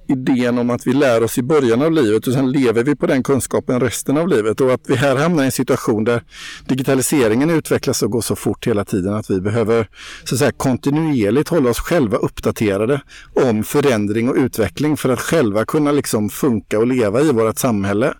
idén 0.09 0.57
om 0.57 0.69
att 0.69 0.87
vi 0.87 0.93
lär 0.93 1.23
oss 1.23 1.37
i 1.37 1.43
början 1.43 1.81
av 1.81 1.91
livet 1.91 2.27
och 2.27 2.33
sen 2.33 2.51
lever 2.51 2.83
vi 2.83 2.95
på 2.95 3.07
den 3.07 3.23
kunskapen 3.23 3.79
resten 3.79 4.17
av 4.17 4.27
livet 4.27 4.61
och 4.61 4.73
att 4.73 4.81
vi 4.87 4.95
här 4.95 5.15
hamnar 5.15 5.43
i 5.43 5.45
en 5.45 5.51
situation 5.51 6.03
där 6.03 6.23
digitaliseringen 6.67 7.49
utvecklas 7.49 8.03
och 8.03 8.11
går 8.11 8.21
så 8.21 8.35
fort 8.35 8.67
hela 8.67 8.85
tiden 8.85 9.13
att 9.13 9.29
vi 9.29 9.41
behöver 9.41 9.87
så 10.23 10.35
att 10.35 10.39
säga, 10.39 10.51
kontinuerligt 10.51 11.49
hålla 11.49 11.69
oss 11.69 11.79
själva 11.79 12.17
uppdaterade 12.17 13.01
om 13.33 13.63
förändring 13.63 14.29
och 14.29 14.35
utveckling 14.35 14.97
för 14.97 15.09
att 15.09 15.21
själva 15.21 15.65
kunna 15.65 15.91
liksom 15.91 16.29
funka 16.29 16.79
och 16.79 16.87
leva 16.87 17.21
i 17.21 17.31
vårt 17.31 17.57
samhälle. 17.57 18.13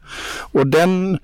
Och 0.52 0.68
den 0.68 1.20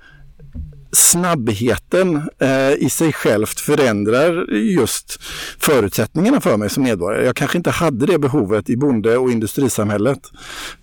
snabbheten 0.95 2.29
eh, 2.39 2.71
i 2.71 2.89
sig 2.89 3.13
självt 3.13 3.59
förändrar 3.59 4.51
just 4.53 5.19
förutsättningarna 5.59 6.41
för 6.41 6.57
mig 6.57 6.69
som 6.69 6.83
medborgare. 6.83 7.25
Jag 7.25 7.35
kanske 7.35 7.57
inte 7.57 7.71
hade 7.71 8.05
det 8.05 8.19
behovet 8.19 8.69
i 8.69 8.77
bonde 8.77 9.17
och 9.17 9.31
industrisamhället. 9.31 10.19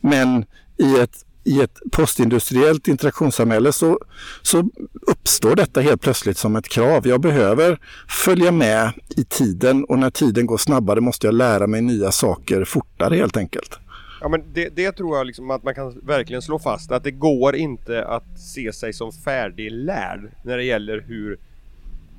Men 0.00 0.44
i 0.78 0.98
ett, 1.00 1.24
i 1.44 1.60
ett 1.60 1.78
postindustriellt 1.92 2.88
interaktionssamhälle 2.88 3.72
så, 3.72 3.98
så 4.42 4.68
uppstår 5.06 5.56
detta 5.56 5.80
helt 5.80 6.02
plötsligt 6.02 6.38
som 6.38 6.56
ett 6.56 6.68
krav. 6.68 7.08
Jag 7.08 7.20
behöver 7.20 7.78
följa 8.08 8.52
med 8.52 8.92
i 9.16 9.24
tiden 9.24 9.84
och 9.84 9.98
när 9.98 10.10
tiden 10.10 10.46
går 10.46 10.58
snabbare 10.58 11.00
måste 11.00 11.26
jag 11.26 11.34
lära 11.34 11.66
mig 11.66 11.82
nya 11.82 12.12
saker 12.12 12.64
fortare 12.64 13.16
helt 13.16 13.36
enkelt. 13.36 13.78
Ja 14.22 14.28
men 14.28 14.42
det, 14.52 14.68
det, 14.68 14.92
tror 14.92 15.16
jag 15.16 15.26
liksom 15.26 15.50
att 15.50 15.62
man 15.62 15.74
kan 15.74 16.00
verkligen 16.02 16.42
slå 16.42 16.58
fast 16.58 16.92
att 16.92 17.04
det 17.04 17.10
går 17.10 17.56
inte 17.56 18.04
att 18.04 18.38
se 18.38 18.72
sig 18.72 18.92
som 18.92 19.12
färdiglärd 19.12 20.30
när 20.42 20.56
det 20.56 20.64
gäller 20.64 21.00
hur 21.00 21.38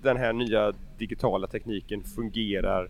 den 0.01 0.17
här 0.17 0.33
nya 0.33 0.73
digitala 0.97 1.47
tekniken 1.47 2.03
fungerar, 2.03 2.89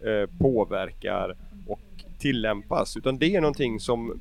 eh, 0.00 0.30
påverkar 0.38 1.36
och 1.66 1.80
tillämpas. 2.18 2.96
Utan 2.96 3.18
det 3.18 3.36
är 3.36 3.40
någonting 3.40 3.80
som, 3.80 4.20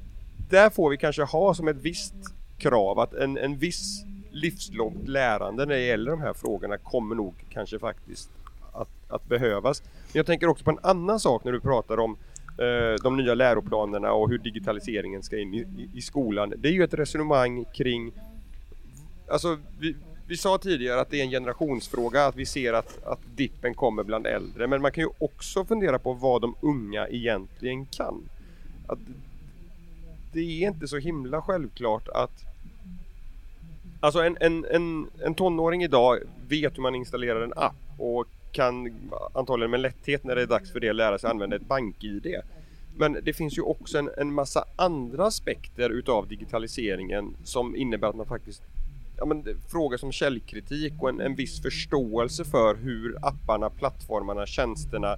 där 0.49 0.69
får 0.69 0.89
vi 0.89 0.97
kanske 0.97 1.23
ha 1.23 1.53
som 1.53 1.67
ett 1.67 1.77
visst 1.81 2.15
krav 2.57 2.99
att 2.99 3.13
en, 3.13 3.37
en 3.37 3.57
viss 3.57 4.05
livslångt 4.31 5.07
lärande 5.07 5.65
när 5.65 5.75
det 5.75 5.85
gäller 5.85 6.11
de 6.11 6.21
här 6.21 6.33
frågorna 6.33 6.77
kommer 6.77 7.15
nog 7.15 7.33
kanske 7.49 7.79
faktiskt 7.79 8.29
att, 8.73 8.89
att 9.09 9.25
behövas. 9.25 9.83
Men 9.83 10.11
jag 10.13 10.25
tänker 10.25 10.47
också 10.47 10.63
på 10.63 10.71
en 10.71 10.79
annan 10.81 11.19
sak 11.19 11.43
när 11.43 11.51
du 11.51 11.59
pratar 11.59 11.99
om 11.99 12.17
Eh, 12.57 12.95
de 13.03 13.17
nya 13.17 13.33
läroplanerna 13.33 14.11
och 14.11 14.29
hur 14.29 14.37
digitaliseringen 14.37 15.23
ska 15.23 15.39
in 15.39 15.53
i, 15.53 15.89
i, 15.93 16.01
skolan. 16.01 16.53
Det 16.57 16.67
är 16.67 16.71
ju 16.71 16.83
ett 16.83 16.93
resonemang 16.93 17.65
kring 17.73 18.11
Alltså, 19.29 19.57
vi, 19.79 19.95
vi 20.27 20.37
sa 20.37 20.57
tidigare 20.57 21.01
att 21.01 21.09
det 21.09 21.19
är 21.19 21.23
en 21.23 21.29
generationsfråga, 21.29 22.25
att 22.25 22.35
vi 22.35 22.45
ser 22.45 22.73
att, 22.73 23.03
att 23.03 23.19
dippen 23.35 23.73
kommer 23.73 24.03
bland 24.03 24.27
äldre. 24.27 24.67
Men 24.67 24.81
man 24.81 24.91
kan 24.91 25.03
ju 25.03 25.09
också 25.17 25.65
fundera 25.65 25.99
på 25.99 26.13
vad 26.13 26.41
de 26.41 26.55
unga 26.61 27.07
egentligen 27.07 27.85
kan. 27.85 28.29
Att 28.87 28.99
det 30.33 30.39
är 30.39 30.67
inte 30.67 30.87
så 30.87 30.97
himla 30.97 31.41
självklart 31.41 32.07
att 32.07 32.43
Alltså 33.99 34.19
en, 34.19 34.37
en, 34.39 34.65
en, 34.65 35.09
en 35.23 35.35
tonåring 35.35 35.83
idag 35.83 36.19
vet 36.47 36.77
hur 36.77 36.81
man 36.81 36.95
installerar 36.95 37.41
en 37.41 37.53
app 37.55 37.75
och 37.97 38.25
kan 38.57 38.91
antagligen 39.33 39.71
med 39.71 39.79
lätthet 39.79 40.23
när 40.23 40.35
det 40.35 40.41
är 40.41 40.47
dags 40.47 40.71
för 40.71 40.79
det 40.79 40.93
lära 40.93 41.17
sig 41.17 41.29
använda 41.29 41.55
ett 41.55 41.67
bank-id. 41.67 42.35
Men 42.97 43.17
det 43.23 43.33
finns 43.33 43.57
ju 43.57 43.61
också 43.61 43.97
en, 43.97 44.09
en 44.17 44.33
massa 44.33 44.65
andra 44.75 45.25
aspekter 45.25 45.89
utav 45.89 46.27
digitaliseringen 46.27 47.35
som 47.43 47.75
innebär 47.75 48.07
att 48.07 48.15
man 48.15 48.25
faktiskt 48.25 48.61
ja, 49.17 49.25
men, 49.25 49.43
frågor 49.67 49.97
som 49.97 50.11
källkritik 50.11 50.93
och 50.99 51.09
en, 51.09 51.21
en 51.21 51.35
viss 51.35 51.61
förståelse 51.61 52.45
för 52.45 52.75
hur 52.75 53.17
apparna, 53.21 53.69
plattformarna, 53.69 54.45
tjänsterna 54.45 55.17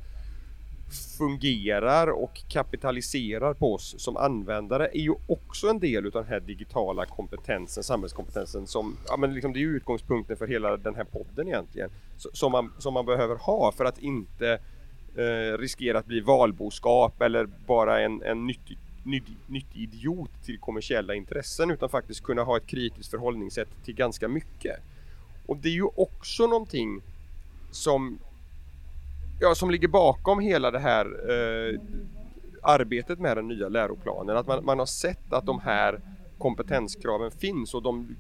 fungerar 1.18 2.08
och 2.08 2.42
kapitaliserar 2.48 3.54
på 3.54 3.74
oss 3.74 3.96
som 3.98 4.18
användare 4.18 4.90
är 4.94 5.02
ju 5.02 5.16
också 5.28 5.70
en 5.70 5.80
del 5.80 6.06
utav 6.06 6.24
den 6.24 6.32
här 6.32 6.40
digitala 6.40 7.06
kompetensen, 7.06 7.84
samhällskompetensen 7.84 8.68
som, 8.68 8.98
ja 9.08 9.18
men 9.18 9.34
liksom 9.34 9.54
det 9.54 9.60
är 9.60 9.68
utgångspunkten 9.68 10.38
för 10.38 10.48
hela 10.48 10.78
den 10.78 10.96
här 10.96 11.04
podden 11.04 11.48
egentligen. 11.48 11.90
Som 12.18 12.52
man, 12.52 12.74
som 12.78 12.94
man 12.94 13.06
behöver 13.06 13.36
ha 13.36 13.72
för 13.72 13.86
att 13.86 14.00
inte 14.00 14.60
eh, 15.16 15.58
riskera 15.58 16.00
att 16.00 16.06
bli 16.06 16.20
valboskap 16.20 17.22
eller 17.22 17.50
bara 17.68 18.02
en, 18.02 18.24
en 18.24 18.48
nyttig, 18.48 18.78
nyttig, 19.04 19.36
nyttig 19.48 19.82
idiot 19.82 20.32
till 20.46 20.60
kommersiella 20.60 21.16
intressen 21.16 21.72
utan 21.72 21.90
faktiskt 21.90 22.24
kunna 22.24 22.44
ha 22.44 22.58
ett 22.58 22.68
kritiskt 22.68 23.12
förhållningssätt 23.12 23.70
till 23.86 23.96
ganska 23.96 24.28
mycket. 24.28 24.80
Och 25.46 25.58
det 25.58 25.70
är 25.70 25.74
ju 25.74 25.88
också 25.96 26.48
någonting 26.48 27.02
som 27.72 28.20
ja, 29.40 29.56
som 29.56 29.72
ligger 29.72 29.88
bakom 29.88 30.40
hela 30.40 30.72
det 30.72 30.80
här 30.80 31.06
eh, 31.06 31.80
arbetet 32.64 33.20
med 33.20 33.38
den 33.38 33.48
nya 33.48 33.70
läroplanen. 33.70 34.38
Att 34.38 34.48
man, 34.48 34.66
man 34.66 34.80
har 34.80 34.86
sett 34.86 35.34
att 35.34 35.46
de 35.46 35.60
här 35.60 36.02
kompetenskraven 36.38 37.32
finns 37.32 37.74
och 37.74 37.84
de 37.84 38.16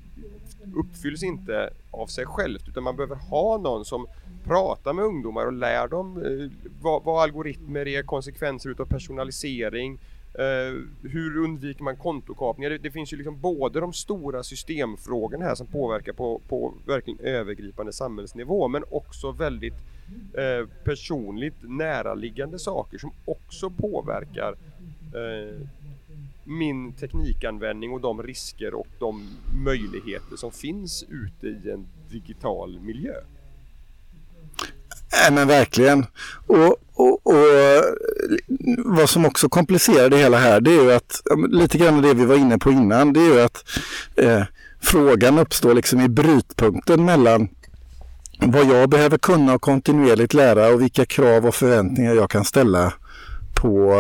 uppfylls 0.75 1.23
inte 1.23 1.69
av 1.91 2.07
sig 2.07 2.25
självt 2.25 2.67
utan 2.67 2.83
man 2.83 2.95
behöver 2.95 3.15
ha 3.15 3.57
någon 3.57 3.85
som 3.85 4.07
pratar 4.43 4.93
med 4.93 5.05
ungdomar 5.05 5.45
och 5.45 5.53
lär 5.53 5.87
dem 5.87 6.17
eh, 6.17 6.69
vad, 6.81 7.03
vad 7.03 7.23
algoritmer 7.23 7.87
är, 7.87 8.03
konsekvenser 8.03 8.69
utav 8.69 8.85
personalisering, 8.85 9.99
Uh, 10.29 10.83
hur 11.03 11.37
undviker 11.37 11.83
man 11.83 11.95
kontokapningar? 11.95 12.69
Det, 12.69 12.77
det, 12.77 12.91
finns 12.91 13.13
ju 13.13 13.17
liksom 13.17 13.39
både 13.39 13.79
de 13.79 13.93
stora 13.93 14.43
systemfrågorna 14.43 15.45
här 15.45 15.55
som 15.55 15.67
påverkar 15.67 16.13
på, 16.13 16.41
på 16.47 16.73
verkligen 16.87 17.19
övergripande 17.19 17.93
samhällsnivå 17.93 18.67
men 18.67 18.83
också 18.91 19.31
väldigt 19.31 19.73
uh, 19.73 20.67
personligt 20.83 21.55
näraliggande 21.61 22.59
saker 22.59 22.97
som 22.97 23.11
också 23.25 23.69
påverkar 23.69 24.51
uh, 25.15 25.67
min 26.43 26.93
teknikanvändning 26.93 27.91
och 27.91 28.01
de 28.01 28.23
risker 28.23 28.73
och 28.73 28.87
de 28.99 29.29
möjligheter 29.63 30.35
som 30.35 30.51
finns 30.51 31.05
ute 31.09 31.47
i 31.47 31.71
en 31.71 31.87
digital 32.09 32.79
miljö. 32.79 33.13
Nej 35.11 35.31
men 35.31 35.47
verkligen. 35.47 36.05
Och, 36.47 36.75
och, 36.93 37.27
och, 37.27 37.35
vad 38.77 39.09
som 39.09 39.25
också 39.25 39.49
komplicerar 39.49 40.09
det 40.09 40.17
hela 40.17 40.37
här 40.37 40.61
det 40.61 40.71
är 40.71 40.83
ju 40.83 40.91
att, 40.91 41.21
lite 41.49 41.77
grann 41.77 42.01
det 42.01 42.13
vi 42.13 42.25
var 42.25 42.35
inne 42.35 42.57
på 42.57 42.71
innan, 42.71 43.13
det 43.13 43.19
är 43.19 43.33
ju 43.33 43.41
att 43.41 43.65
eh, 44.15 44.43
frågan 44.81 45.39
uppstår 45.39 45.73
liksom 45.73 46.01
i 46.01 46.09
brytpunkten 46.09 47.05
mellan 47.05 47.49
vad 48.41 48.65
jag 48.65 48.89
behöver 48.89 49.17
kunna 49.17 49.53
och 49.53 49.61
kontinuerligt 49.61 50.33
lära 50.33 50.67
och 50.67 50.81
vilka 50.81 51.05
krav 51.05 51.45
och 51.45 51.55
förväntningar 51.55 52.13
jag 52.13 52.29
kan 52.29 52.45
ställa 52.45 52.93
på, 53.53 53.93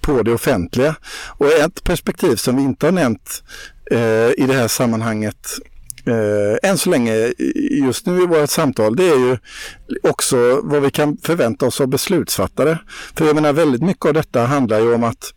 på 0.00 0.22
det 0.22 0.32
offentliga. 0.32 0.94
Och 1.28 1.52
ett 1.52 1.84
perspektiv 1.84 2.36
som 2.36 2.56
vi 2.56 2.62
inte 2.62 2.86
har 2.86 2.92
nämnt 2.92 3.42
eh, 3.90 4.30
i 4.30 4.44
det 4.48 4.54
här 4.54 4.68
sammanhanget 4.68 5.48
eh, 6.06 6.70
än 6.70 6.78
så 6.78 6.90
länge 6.90 7.32
just 7.70 8.06
nu 8.06 8.22
i 8.22 8.26
vårt 8.26 8.50
samtal, 8.50 8.96
det 8.96 9.08
är 9.08 9.18
ju 9.18 9.38
också 10.02 10.60
vad 10.62 10.82
vi 10.82 10.90
kan 10.90 11.16
förvänta 11.16 11.66
oss 11.66 11.80
av 11.80 11.86
beslutsfattare. 11.86 12.78
För 13.14 13.26
jag 13.26 13.34
menar 13.34 13.52
väldigt 13.52 13.82
mycket 13.82 14.06
av 14.06 14.14
detta 14.14 14.46
handlar 14.46 14.80
ju 14.80 14.94
om 14.94 15.04
att 15.04 15.34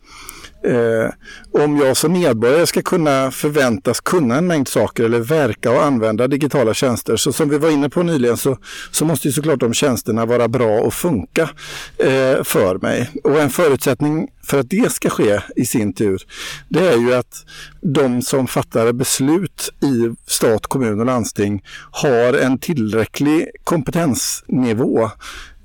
Eh, 0.65 1.10
om 1.51 1.78
jag 1.78 1.97
som 1.97 2.13
medborgare 2.13 2.67
ska 2.67 2.82
kunna 2.82 3.32
förväntas 3.32 3.99
kunna 3.99 4.38
en 4.38 4.47
mängd 4.47 4.67
saker 4.67 5.04
eller 5.04 5.19
verka 5.19 5.71
och 5.71 5.84
använda 5.84 6.28
digitala 6.28 6.73
tjänster, 6.73 7.17
så 7.17 7.34
som 7.34 7.49
vi 7.49 7.58
var 7.58 7.69
inne 7.69 7.89
på 7.89 8.04
nyligen 8.04 8.38
så, 8.38 8.58
så 8.91 9.06
måste 9.06 9.28
ju 9.28 9.32
såklart 9.32 9.60
de 9.60 9.73
tjänsterna 9.73 10.25
vara 10.25 10.47
bra 10.47 10.80
och 10.80 10.93
funka 10.93 11.49
eh, 11.97 12.43
för 12.43 12.82
mig. 12.82 13.10
Och 13.23 13.41
en 13.41 13.49
förutsättning 13.49 14.28
för 14.43 14.60
att 14.60 14.69
det 14.69 14.91
ska 14.91 15.10
ske 15.10 15.41
i 15.56 15.65
sin 15.65 15.93
tur, 15.93 16.21
det 16.69 16.88
är 16.88 16.97
ju 16.97 17.13
att 17.13 17.45
de 17.82 18.21
som 18.21 18.47
fattar 18.47 18.91
beslut 18.91 19.69
i 19.82 20.15
stat, 20.28 20.67
kommun 20.67 20.99
och 20.99 21.06
landsting 21.06 21.63
har 21.91 22.34
en 22.34 22.58
tillräcklig 22.58 23.47
kompetensnivå 23.63 25.10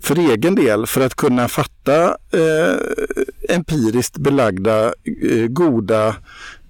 för 0.03 0.19
egen 0.19 0.55
del 0.55 0.87
för 0.87 1.01
att 1.01 1.15
kunna 1.15 1.49
fatta 1.49 2.17
eh, 2.33 2.77
empiriskt 3.49 4.17
belagda 4.17 4.85
eh, 5.23 5.47
goda 5.49 6.17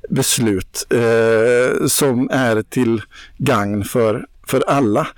beslut 0.08 0.86
eh, 0.90 1.86
som 1.86 2.30
är 2.32 2.62
till 2.62 3.02
gagn 3.38 3.84
för, 3.84 4.26
för 4.46 4.64
alla. 4.66 5.08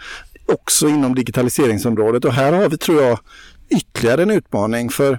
Också 0.46 0.88
inom 0.88 1.14
digitaliseringsområdet 1.14 2.24
och 2.24 2.32
här 2.32 2.52
har 2.52 2.68
vi 2.68 2.78
tror 2.78 3.02
jag 3.02 3.18
ytterligare 3.68 4.22
en 4.22 4.30
utmaning 4.30 4.90
för 4.90 5.18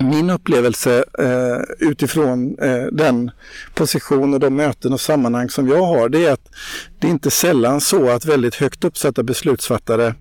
min 0.00 0.30
upplevelse 0.30 1.04
eh, 1.18 1.88
utifrån 1.88 2.58
eh, 2.58 2.84
den 2.92 3.30
position 3.74 4.34
och 4.34 4.40
de 4.40 4.56
möten 4.56 4.92
och 4.92 5.00
sammanhang 5.00 5.50
som 5.50 5.68
jag 5.68 5.82
har 5.82 6.08
det 6.08 6.26
är 6.26 6.32
att 6.32 6.48
det 6.98 7.06
är 7.06 7.10
inte 7.10 7.30
sällan 7.30 7.80
så 7.80 8.10
att 8.10 8.24
väldigt 8.24 8.54
högt 8.54 8.84
uppsatta 8.84 9.22
beslutsfattare 9.22 10.14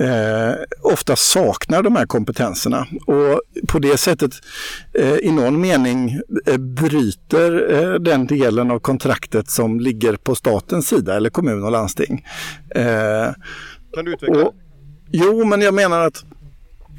eh, 0.00 0.54
ofta 0.82 1.16
saknar 1.16 1.82
de 1.82 1.96
här 1.96 2.06
kompetenserna 2.06 2.86
och 3.06 3.40
på 3.68 3.78
det 3.78 3.96
sättet 3.96 4.32
eh, 4.98 5.16
i 5.16 5.32
någon 5.32 5.60
mening 5.60 6.20
eh, 6.46 6.56
bryter 6.56 7.72
eh, 7.72 7.94
den 7.94 8.26
delen 8.26 8.70
av 8.70 8.78
kontraktet 8.78 9.50
som 9.50 9.80
ligger 9.80 10.16
på 10.16 10.34
statens 10.34 10.88
sida 10.88 11.16
eller 11.16 11.30
kommun 11.30 11.64
och 11.64 11.72
landsting. 11.72 12.24
Eh, 12.74 13.34
kan 13.94 14.04
du 14.04 14.12
utveckla? 14.12 14.44
Och, 14.44 14.54
jo, 15.10 15.44
men 15.44 15.60
jag 15.60 15.74
menar 15.74 16.06
att 16.06 16.24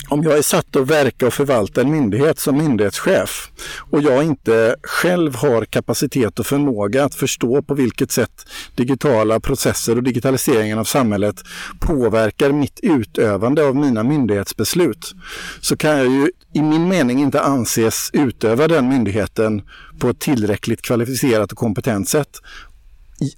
om 0.09 0.23
jag 0.23 0.37
är 0.37 0.41
satt 0.41 0.75
att 0.75 0.89
verka 0.89 1.27
och 1.27 1.33
förvalta 1.33 1.81
en 1.81 1.91
myndighet 1.91 2.39
som 2.39 2.57
myndighetschef 2.57 3.51
och 3.91 4.01
jag 4.01 4.23
inte 4.23 4.75
själv 4.83 5.35
har 5.35 5.65
kapacitet 5.65 6.39
och 6.39 6.45
förmåga 6.45 7.05
att 7.05 7.15
förstå 7.15 7.61
på 7.61 7.73
vilket 7.73 8.11
sätt 8.11 8.45
digitala 8.75 9.39
processer 9.39 9.95
och 9.95 10.03
digitaliseringen 10.03 10.79
av 10.79 10.83
samhället 10.83 11.35
påverkar 11.79 12.51
mitt 12.51 12.79
utövande 12.83 13.65
av 13.65 13.75
mina 13.75 14.03
myndighetsbeslut 14.03 15.15
så 15.61 15.77
kan 15.77 15.97
jag 15.97 16.07
ju 16.07 16.31
i 16.53 16.61
min 16.61 16.87
mening 16.87 17.19
inte 17.19 17.41
anses 17.41 18.09
utöva 18.13 18.67
den 18.67 18.89
myndigheten 18.89 19.61
på 19.99 20.09
ett 20.09 20.19
tillräckligt 20.19 20.81
kvalificerat 20.81 21.51
och 21.51 21.57
kompetent 21.57 22.09
sätt 22.09 22.41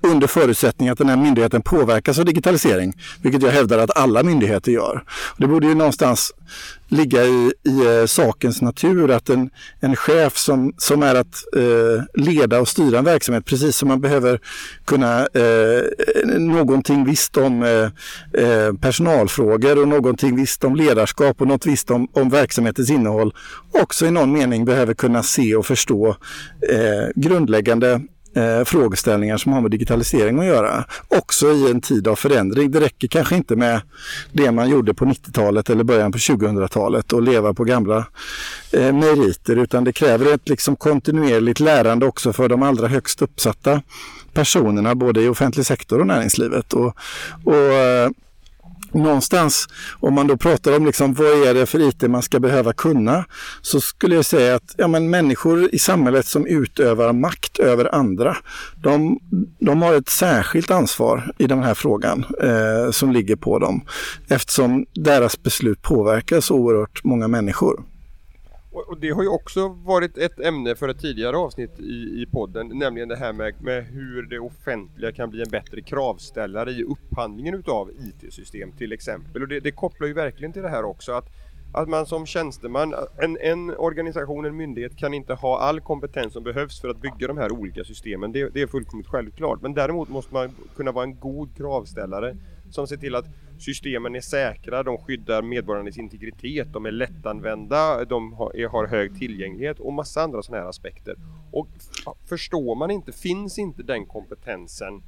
under 0.02 0.28
förutsättning 0.28 0.89
att 0.89 0.98
den 0.98 1.10
här 1.10 1.17
myndigheten 1.17 1.62
påverkas 1.62 2.19
av 2.19 2.26
digitalisering, 2.26 2.93
vilket 3.21 3.41
jag 3.41 3.52
hävdar 3.52 3.78
att 3.78 3.98
alla 3.98 4.24
myndigheter 4.24 4.71
gör. 4.71 5.04
Det 5.38 5.48
borde 5.48 5.67
ju 5.67 5.76
någonstans 5.76 6.34
ligga 6.88 7.24
i, 7.24 7.54
i 7.63 8.00
eh, 8.00 8.06
sakens 8.06 8.62
natur 8.62 9.12
att 9.12 9.30
en, 9.30 9.50
en 9.80 9.95
chef 9.95 10.38
som, 10.38 10.74
som 10.78 11.04
är 11.04 11.15
att 11.15 11.43
eh, 11.56 12.24
leda 12.24 12.60
och 12.60 12.67
styra 12.67 13.00
en 13.00 13.06
verksamhet, 13.06 13.45
precis 13.45 13.78
som 13.78 13.88
man 13.88 14.02
behöver 14.02 14.39
kunna 14.86 15.28
eh, 15.34 15.43
eh 15.43 16.39
någonting 16.39 17.06
visst 17.06 17.38
om 17.38 17.63
eh, 17.63 18.74
personalfrågor 18.82 19.82
och 19.82 19.88
någonting 19.88 20.36
visst 20.36 20.63
om 20.63 20.76
ledarskap 20.76 21.41
och 21.41 21.48
något 21.48 21.65
visst 21.65 21.91
om, 21.91 22.08
om 22.13 22.30
verksamhetens 22.30 22.89
innehåll, 22.89 23.34
också 23.71 24.06
i 24.06 24.12
någon 24.12 24.32
mening 24.32 24.65
behöver 24.65 24.93
kunna 24.93 25.24
se 25.24 25.56
och 25.56 25.65
förstå 25.65 26.15
grundläggande 27.15 28.02
eh, 28.36 28.63
frågeställningar 28.63 29.38
som 29.38 29.54
har 29.54 29.62
med 29.62 29.71
digitalisering 29.71 30.39
att 30.39 30.45
göra. 30.45 30.86
Också 31.08 31.52
i 31.52 31.71
en 31.71 31.82
tid 31.82 32.08
av 32.08 32.15
förändring. 32.15 32.71
Det 32.71 32.80
räcker 32.80 33.08
kanske 33.08 33.36
inte 33.36 33.56
med 33.56 33.82
det 34.32 34.52
man 34.52 34.69
gjorde 34.69 34.93
på 34.93 35.06
90-talet 35.06 35.69
eller 35.69 35.84
början 35.84 36.12
på 36.12 36.17
2000-talet 36.17 37.13
och 37.13 37.21
leva 37.21 37.54
på 37.54 37.63
gamla 37.63 38.06
eh, 38.71 38.93
meriter 38.93 39.56
utan 39.56 39.84
det 39.84 39.91
kräver 39.91 40.34
ett 40.34 40.50
liksom 40.50 40.76
kontinuerligt 40.76 41.60
lärande 41.60 42.06
också 42.06 42.34
för 42.34 42.50
de 42.50 42.63
allra 42.63 42.88
högst 42.88 43.21
uppsatta 43.21 43.82
personerna 44.34 44.95
både 44.95 45.21
i 45.21 45.28
offentlig 45.28 45.65
sektor 45.65 46.00
och 46.00 46.08
näringslivet. 46.08 46.74
Och, 46.74 46.98
och 47.43 47.56
eh, 47.56 48.10
någonstans, 49.04 49.68
om 50.00 50.14
man 50.14 50.28
då 50.28 50.38
pratar 50.38 50.78
om 50.78 50.86
liksom, 50.86 51.14
vad 51.14 51.48
är 51.48 51.54
det 51.54 51.66
för 51.66 51.90
IT 51.90 52.02
man 52.02 52.22
ska 52.22 52.40
behöva 52.40 52.74
kunna, 52.74 53.26
så 53.62 53.82
skulle 53.82 54.16
jag 54.16 54.26
säga 54.26 54.56
att 54.56 54.76
ja, 54.78 54.88
men 54.88 55.10
människor 55.10 55.76
i 55.76 55.80
samhället 55.80 56.26
som 56.26 56.46
utövar 56.46 57.14
makt 57.14 57.60
över 57.60 57.96
andra, 57.96 58.38
de, 58.84 59.20
de 59.60 59.82
har 59.82 59.94
ett 59.94 60.10
särskilt 60.10 60.72
ansvar 60.72 61.32
i 61.38 61.48
den 61.48 61.64
här 61.64 61.74
frågan 61.74 62.26
eh, 62.44 62.92
som 62.92 63.12
ligger 63.12 63.36
på 63.36 63.60
dem 63.60 63.82
eftersom 64.28 64.86
deras 64.94 65.44
beslut 65.44 65.82
påverkar 65.82 66.42
så 66.42 66.56
oerhört 66.56 67.04
många 67.04 67.28
människor. 67.28 67.95
Och 68.76 69.00
det 69.00 69.10
har 69.10 69.24
ju 69.24 69.30
också 69.30 69.68
varit 69.68 70.18
ett 70.18 70.40
ämne 70.40 70.76
för 70.76 70.90
ett 70.90 71.00
tidigare 71.00 71.38
avsnitt 71.38 71.80
i, 71.80 72.22
i 72.22 72.28
podden, 72.32 72.72
nämligen 72.74 73.10
det 73.10 73.16
här 73.16 73.34
med, 73.34 73.62
med 73.62 73.86
hur 73.86 74.24
det 74.24 74.40
offentliga 74.40 75.12
kan 75.12 75.30
bli 75.30 75.42
en 75.42 75.50
bättre 75.50 75.82
kravställare 75.82 76.72
i 76.72 76.84
upphandlingen 76.84 77.56
utav 77.56 77.92
IT-system 77.92 78.72
till 78.72 78.92
exempel. 78.92 79.42
Och 79.42 79.48
det, 79.48 79.60
det 79.60 79.72
kopplar 79.72 80.08
ju 80.08 80.14
verkligen 80.14 80.54
till 80.54 80.62
det 80.62 80.70
här 80.70 80.84
också 80.84 81.12
att 81.12 81.30
att 81.76 81.90
man 81.90 82.06
som 82.06 82.26
tjänsteman, 82.26 82.94
en, 83.18 83.38
en 83.42 83.78
organisation, 83.78 84.46
en 84.46 84.58
myndighet 84.58 84.98
kan 84.98 85.14
inte 85.14 85.34
ha 85.34 85.60
all 85.60 85.82
kompetens 85.82 86.34
som 86.34 86.44
behövs 86.44 86.82
för 86.82 86.90
att 86.90 87.02
bygga 87.02 87.28
de 87.28 87.38
här 87.38 87.52
olika 87.52 87.84
systemen. 87.84 88.32
Det, 88.32 88.50
det 88.54 88.62
är 88.62 88.68
fullkomligt 88.68 89.08
självklart. 89.08 89.62
Men 89.62 89.74
däremot 89.74 90.10
måste 90.10 90.34
man 90.34 90.50
kunna 90.76 90.92
vara 90.92 91.04
en 91.04 91.20
god 91.20 91.58
kravställare 91.58 92.38
som 92.72 92.88
ser 92.88 92.98
till 92.98 93.16
att 93.16 93.26
systemen 93.58 94.15
är 94.15 94.22
säkra, 94.22 94.84
de 94.84 94.98
skyddar 94.98 95.41
medborgarnas 95.41 95.98
integritet, 95.98 96.74
de 96.74 96.86
är 96.86 96.91
lättanvända, 96.91 98.06
de 98.06 98.34
har, 98.34 98.88
hög 98.88 99.15
tillgänglighet 99.15 99.80
och 99.80 99.94
massa 99.94 100.22
andra 100.22 100.41
sådana 100.41 100.63
här 100.63 100.70
aspekter. 100.70 101.15
Och 101.52 101.68
förstår 102.30 102.76
man 102.76 102.91
inte, 102.91 103.12
finns 103.12 103.60
inte 103.60 103.84
den 103.84 104.06
kompetensen 104.06 105.04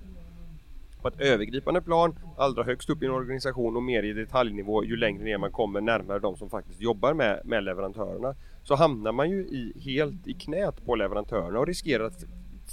på 1.01 1.07
ett 1.07 1.21
övergripande 1.21 1.81
plan, 1.81 2.19
allra 2.37 2.63
högst 2.63 2.89
upp 2.89 3.03
i 3.03 3.05
en 3.05 3.11
organisation 3.11 3.75
och 3.75 3.83
mer 3.83 4.03
i 4.03 4.13
detaljnivå 4.13 4.83
ju 4.83 4.95
längre 4.95 5.23
ner 5.23 5.37
man 5.37 5.51
kommer 5.51 5.81
närmare 5.81 6.19
de 6.19 6.37
som 6.37 6.49
faktiskt 6.49 6.81
jobbar 6.81 7.13
med, 7.13 7.41
med 7.45 7.63
leverantörerna 7.63 8.35
så 8.63 8.75
hamnar 8.75 9.11
man 9.11 9.29
ju 9.29 9.39
i, 9.39 9.73
helt 9.79 10.27
i 10.27 10.33
knät 10.33 10.85
på 10.85 10.95
leverantörerna 10.95 11.59
och 11.59 11.67
riskerar 11.67 12.03
att 12.03 12.25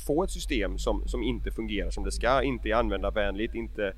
få 0.06 0.24
ett 0.24 0.30
system 0.30 0.78
som, 0.78 1.08
som 1.08 1.22
inte 1.22 1.50
fungerar 1.50 1.90
som 1.90 2.04
det 2.04 2.12
ska, 2.12 2.42
inte 2.42 2.68
är 2.68 2.74
användarvänligt, 2.74 3.54
inte 3.54 3.94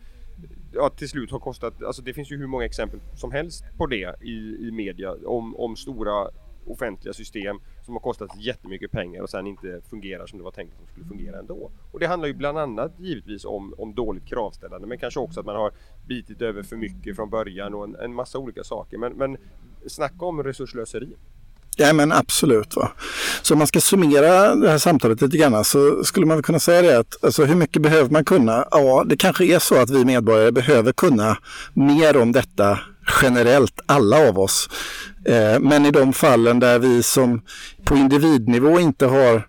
ja, 0.72 0.90
till 0.90 1.08
slut 1.08 1.30
har 1.30 1.38
kostat, 1.38 1.82
alltså 1.82 2.02
det 2.02 2.14
finns 2.14 2.32
ju 2.32 2.36
hur 2.38 2.46
många 2.46 2.64
exempel 2.64 3.00
som 3.14 3.32
helst 3.32 3.64
på 3.76 3.86
det 3.86 4.14
i, 4.20 4.66
i 4.68 4.70
media 4.72 5.14
om, 5.26 5.56
om 5.56 5.76
stora 5.76 6.30
offentliga 6.66 7.14
system 7.14 7.60
som 7.82 7.94
har 7.94 8.00
kostat 8.00 8.30
jättemycket 8.40 8.90
pengar 8.90 9.22
och 9.22 9.30
sen 9.30 9.46
inte 9.46 9.80
fungerar 9.90 10.26
som 10.26 10.38
det 10.38 10.44
var 10.44 10.50
tänkt 10.50 10.72
att 10.72 10.86
de 10.86 10.92
skulle 10.92 11.06
fungera 11.06 11.38
ändå. 11.38 11.70
Och 11.92 12.00
det 12.00 12.06
handlar 12.06 12.28
ju 12.28 12.34
bland 12.34 12.58
annat 12.58 12.92
givetvis 12.98 13.44
om, 13.44 13.74
om 13.78 13.94
dåligt 13.94 14.26
kravställande 14.26 14.86
men 14.86 14.98
kanske 14.98 15.20
också 15.20 15.40
att 15.40 15.46
man 15.46 15.56
har 15.56 15.72
bitit 16.06 16.42
över 16.42 16.62
för 16.62 16.76
mycket 16.76 17.16
från 17.16 17.30
början 17.30 17.74
och 17.74 17.84
en, 17.84 17.96
en 17.96 18.14
massa 18.14 18.38
olika 18.38 18.64
saker. 18.64 18.98
Men, 18.98 19.12
men 19.12 19.36
snacka 19.86 20.24
om 20.24 20.42
resurslöseri. 20.42 21.16
Ja 21.78 21.92
men 21.92 22.12
absolut. 22.12 22.76
Va? 22.76 22.90
Så 23.42 23.54
om 23.54 23.58
man 23.58 23.66
ska 23.66 23.80
summera 23.80 24.54
det 24.54 24.70
här 24.70 24.78
samtalet 24.78 25.22
lite 25.22 25.36
grann 25.36 25.64
så 25.64 26.04
skulle 26.04 26.26
man 26.26 26.42
kunna 26.42 26.60
säga 26.60 26.82
det 26.82 26.98
att 26.98 27.24
alltså, 27.24 27.44
hur 27.44 27.54
mycket 27.54 27.82
behöver 27.82 28.10
man 28.10 28.24
kunna? 28.24 28.64
Ja, 28.70 29.04
det 29.06 29.16
kanske 29.16 29.44
är 29.44 29.58
så 29.58 29.74
att 29.74 29.90
vi 29.90 30.04
medborgare 30.04 30.52
behöver 30.52 30.92
kunna 30.92 31.38
mer 31.74 32.16
om 32.16 32.32
detta 32.32 32.78
generellt, 33.22 33.80
alla 33.86 34.28
av 34.28 34.38
oss. 34.38 34.68
Eh, 35.24 35.60
men 35.60 35.86
i 35.86 35.90
de 35.90 36.12
fallen 36.12 36.60
där 36.60 36.78
vi 36.78 37.02
som 37.02 37.42
på 37.84 37.96
individnivå 37.96 38.80
inte 38.80 39.06
har 39.06 39.46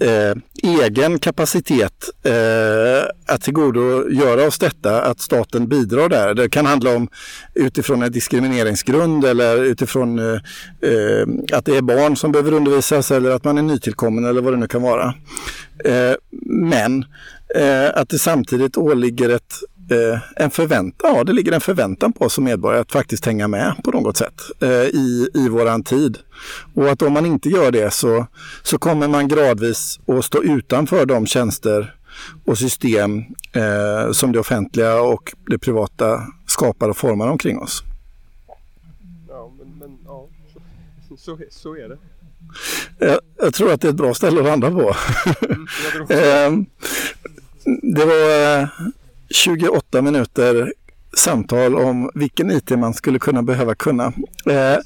eh, 0.00 0.34
egen 0.62 1.18
kapacitet 1.18 2.10
eh, 2.22 3.34
att 3.34 3.42
tillgodogöra 3.42 4.46
oss 4.46 4.58
detta, 4.58 5.02
att 5.02 5.20
staten 5.20 5.68
bidrar 5.68 6.08
där. 6.08 6.34
Det 6.34 6.48
kan 6.48 6.66
handla 6.66 6.96
om 6.96 7.08
utifrån 7.54 8.02
en 8.02 8.12
diskrimineringsgrund 8.12 9.24
eller 9.24 9.64
utifrån 9.64 10.18
eh, 10.18 10.40
eh, 10.90 11.26
att 11.52 11.64
det 11.64 11.76
är 11.76 11.82
barn 11.82 12.16
som 12.16 12.32
behöver 12.32 12.52
undervisas 12.52 13.10
eller 13.10 13.30
att 13.30 13.44
man 13.44 13.58
är 13.58 13.62
nytillkommen 13.62 14.24
eller 14.24 14.40
vad 14.40 14.52
det 14.52 14.56
nu 14.56 14.66
kan 14.66 14.82
vara. 14.82 15.14
Eh, 15.84 16.14
men 16.50 17.04
eh, 17.54 17.90
att 17.94 18.08
det 18.08 18.18
samtidigt 18.18 18.76
åligger 18.76 19.28
ett 19.28 19.54
en 20.36 20.50
förväntan, 20.50 21.14
ja 21.16 21.24
det 21.24 21.32
ligger 21.32 21.52
en 21.52 21.60
förväntan 21.60 22.12
på 22.12 22.24
oss 22.24 22.34
som 22.34 22.44
medborgare 22.44 22.80
att 22.80 22.92
faktiskt 22.92 23.26
hänga 23.26 23.48
med 23.48 23.74
på 23.84 23.90
något 23.90 24.16
sätt 24.16 24.40
eh, 24.60 24.70
i, 24.70 25.28
i 25.34 25.48
våran 25.48 25.82
tid. 25.82 26.18
Och 26.74 26.90
att 26.90 27.02
om 27.02 27.12
man 27.12 27.26
inte 27.26 27.48
gör 27.48 27.70
det 27.70 27.90
så, 27.90 28.26
så 28.62 28.78
kommer 28.78 29.08
man 29.08 29.28
gradvis 29.28 30.00
att 30.06 30.24
stå 30.24 30.42
utanför 30.42 31.06
de 31.06 31.26
tjänster 31.26 31.94
och 32.44 32.58
system 32.58 33.24
eh, 33.52 34.12
som 34.12 34.32
det 34.32 34.38
offentliga 34.38 35.00
och 35.00 35.34
det 35.46 35.58
privata 35.58 36.22
skapar 36.46 36.88
och 36.88 36.96
formar 36.96 37.28
omkring 37.28 37.58
oss. 37.58 37.82
Ja, 39.28 39.52
men, 39.58 39.78
men 39.78 39.98
ja, 40.04 40.26
så, 41.08 41.16
så, 41.16 41.38
så 41.50 41.76
är 41.76 41.88
det. 41.88 41.98
Jag, 42.98 43.20
jag, 43.36 43.54
tror 43.54 43.72
att 43.72 43.80
det 43.80 43.88
är 43.88 43.90
ett 43.90 43.96
bra 43.96 44.14
ställe 44.14 44.40
att 44.40 44.46
landa 44.46 44.70
på. 44.70 44.94
Mm, 45.48 45.66
ehm, 46.08 46.66
det 47.94 48.04
var 48.04 48.60
eh, 48.60 48.68
28 49.30 50.02
minuter 50.02 50.72
samtal 51.16 51.76
om 51.76 52.10
vilken 52.14 52.50
IT 52.50 52.70
man 52.70 52.94
skulle 52.94 53.18
kunna 53.18 53.42
behöva 53.42 53.74
kunna. 53.74 54.12
Eh, 54.46 54.78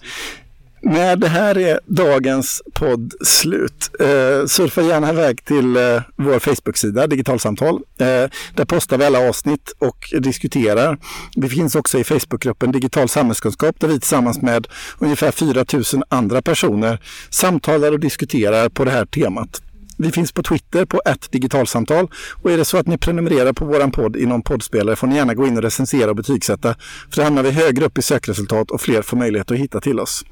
när 0.85 1.17
det 1.17 1.29
här 1.29 1.59
är 1.59 1.81
dagens 1.87 2.63
podd 2.75 3.13
slut, 3.25 3.91
eh, 4.01 4.47
surfa 4.47 4.83
gärna 4.83 5.11
iväg 5.11 5.45
till 5.45 5.77
eh, 5.77 6.03
vår 6.17 6.39
Facebook-sida 6.39 7.07
Digitalsamtal. 7.07 7.75
Eh, 7.75 8.07
där 8.55 8.65
postar 8.65 8.99
vi 8.99 9.05
alla 9.05 9.29
avsnitt 9.29 9.73
och 9.79 9.99
diskuterar. 10.21 10.99
Vi 11.37 11.49
finns 11.49 11.75
också 11.75 11.99
i 11.99 12.05
Facebookgruppen 12.05 12.73
Digital 12.73 13.09
samhällskunskap 13.09 13.81
där 13.81 13.89
vi 13.89 14.01
tillsammans 14.01 14.43
med 14.43 14.67
ungefär 14.99 15.31
4 15.31 15.65
000 15.73 15.85
andra 16.09 16.43
personer 16.43 16.99
samtalar 17.31 17.93
och 17.93 18.01
diskuterar 18.01 18.69
på 18.69 18.85
det 18.85 18.91
här 18.91 19.07
temat. 19.07 19.63
Vi 20.03 20.13
finns 20.13 20.33
på 20.33 20.43
Twitter 20.43 20.85
på 20.85 21.03
ett 21.05 21.33
digitalsamtal 21.33 22.09
och 22.43 22.51
är 22.51 22.57
det 22.57 22.65
så 22.65 22.79
att 22.79 22.87
ni 22.87 22.99
prenumererar 22.99 23.53
på 23.53 23.65
våran 23.65 23.91
podd 23.91 24.17
i 24.17 24.27
någon 24.27 24.43
poddspelare 24.43 24.97
får 24.97 25.07
ni 25.07 25.17
gärna 25.17 25.35
gå 25.35 25.47
in 25.47 25.57
och 25.57 25.63
recensera 25.63 26.11
och 26.11 26.17
betygsätta. 26.17 26.75
För 27.11 27.17
då 27.17 27.23
hamnar 27.23 27.43
vi 27.43 27.51
högre 27.51 27.85
upp 27.85 27.99
i 27.99 28.03
sökresultat 28.03 28.71
och 28.71 28.81
fler 28.81 29.03
får 29.03 29.17
möjlighet 29.17 29.51
att 29.51 29.59
hitta 29.59 29.81
till 29.81 30.01
oss. 30.01 30.25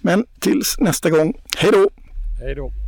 Men 0.00 0.24
tills 0.40 0.78
nästa 0.78 1.10
gång, 1.10 1.34
hej 1.56 1.72
då! 1.72 1.90
Hej 2.40 2.54
då! 2.54 2.87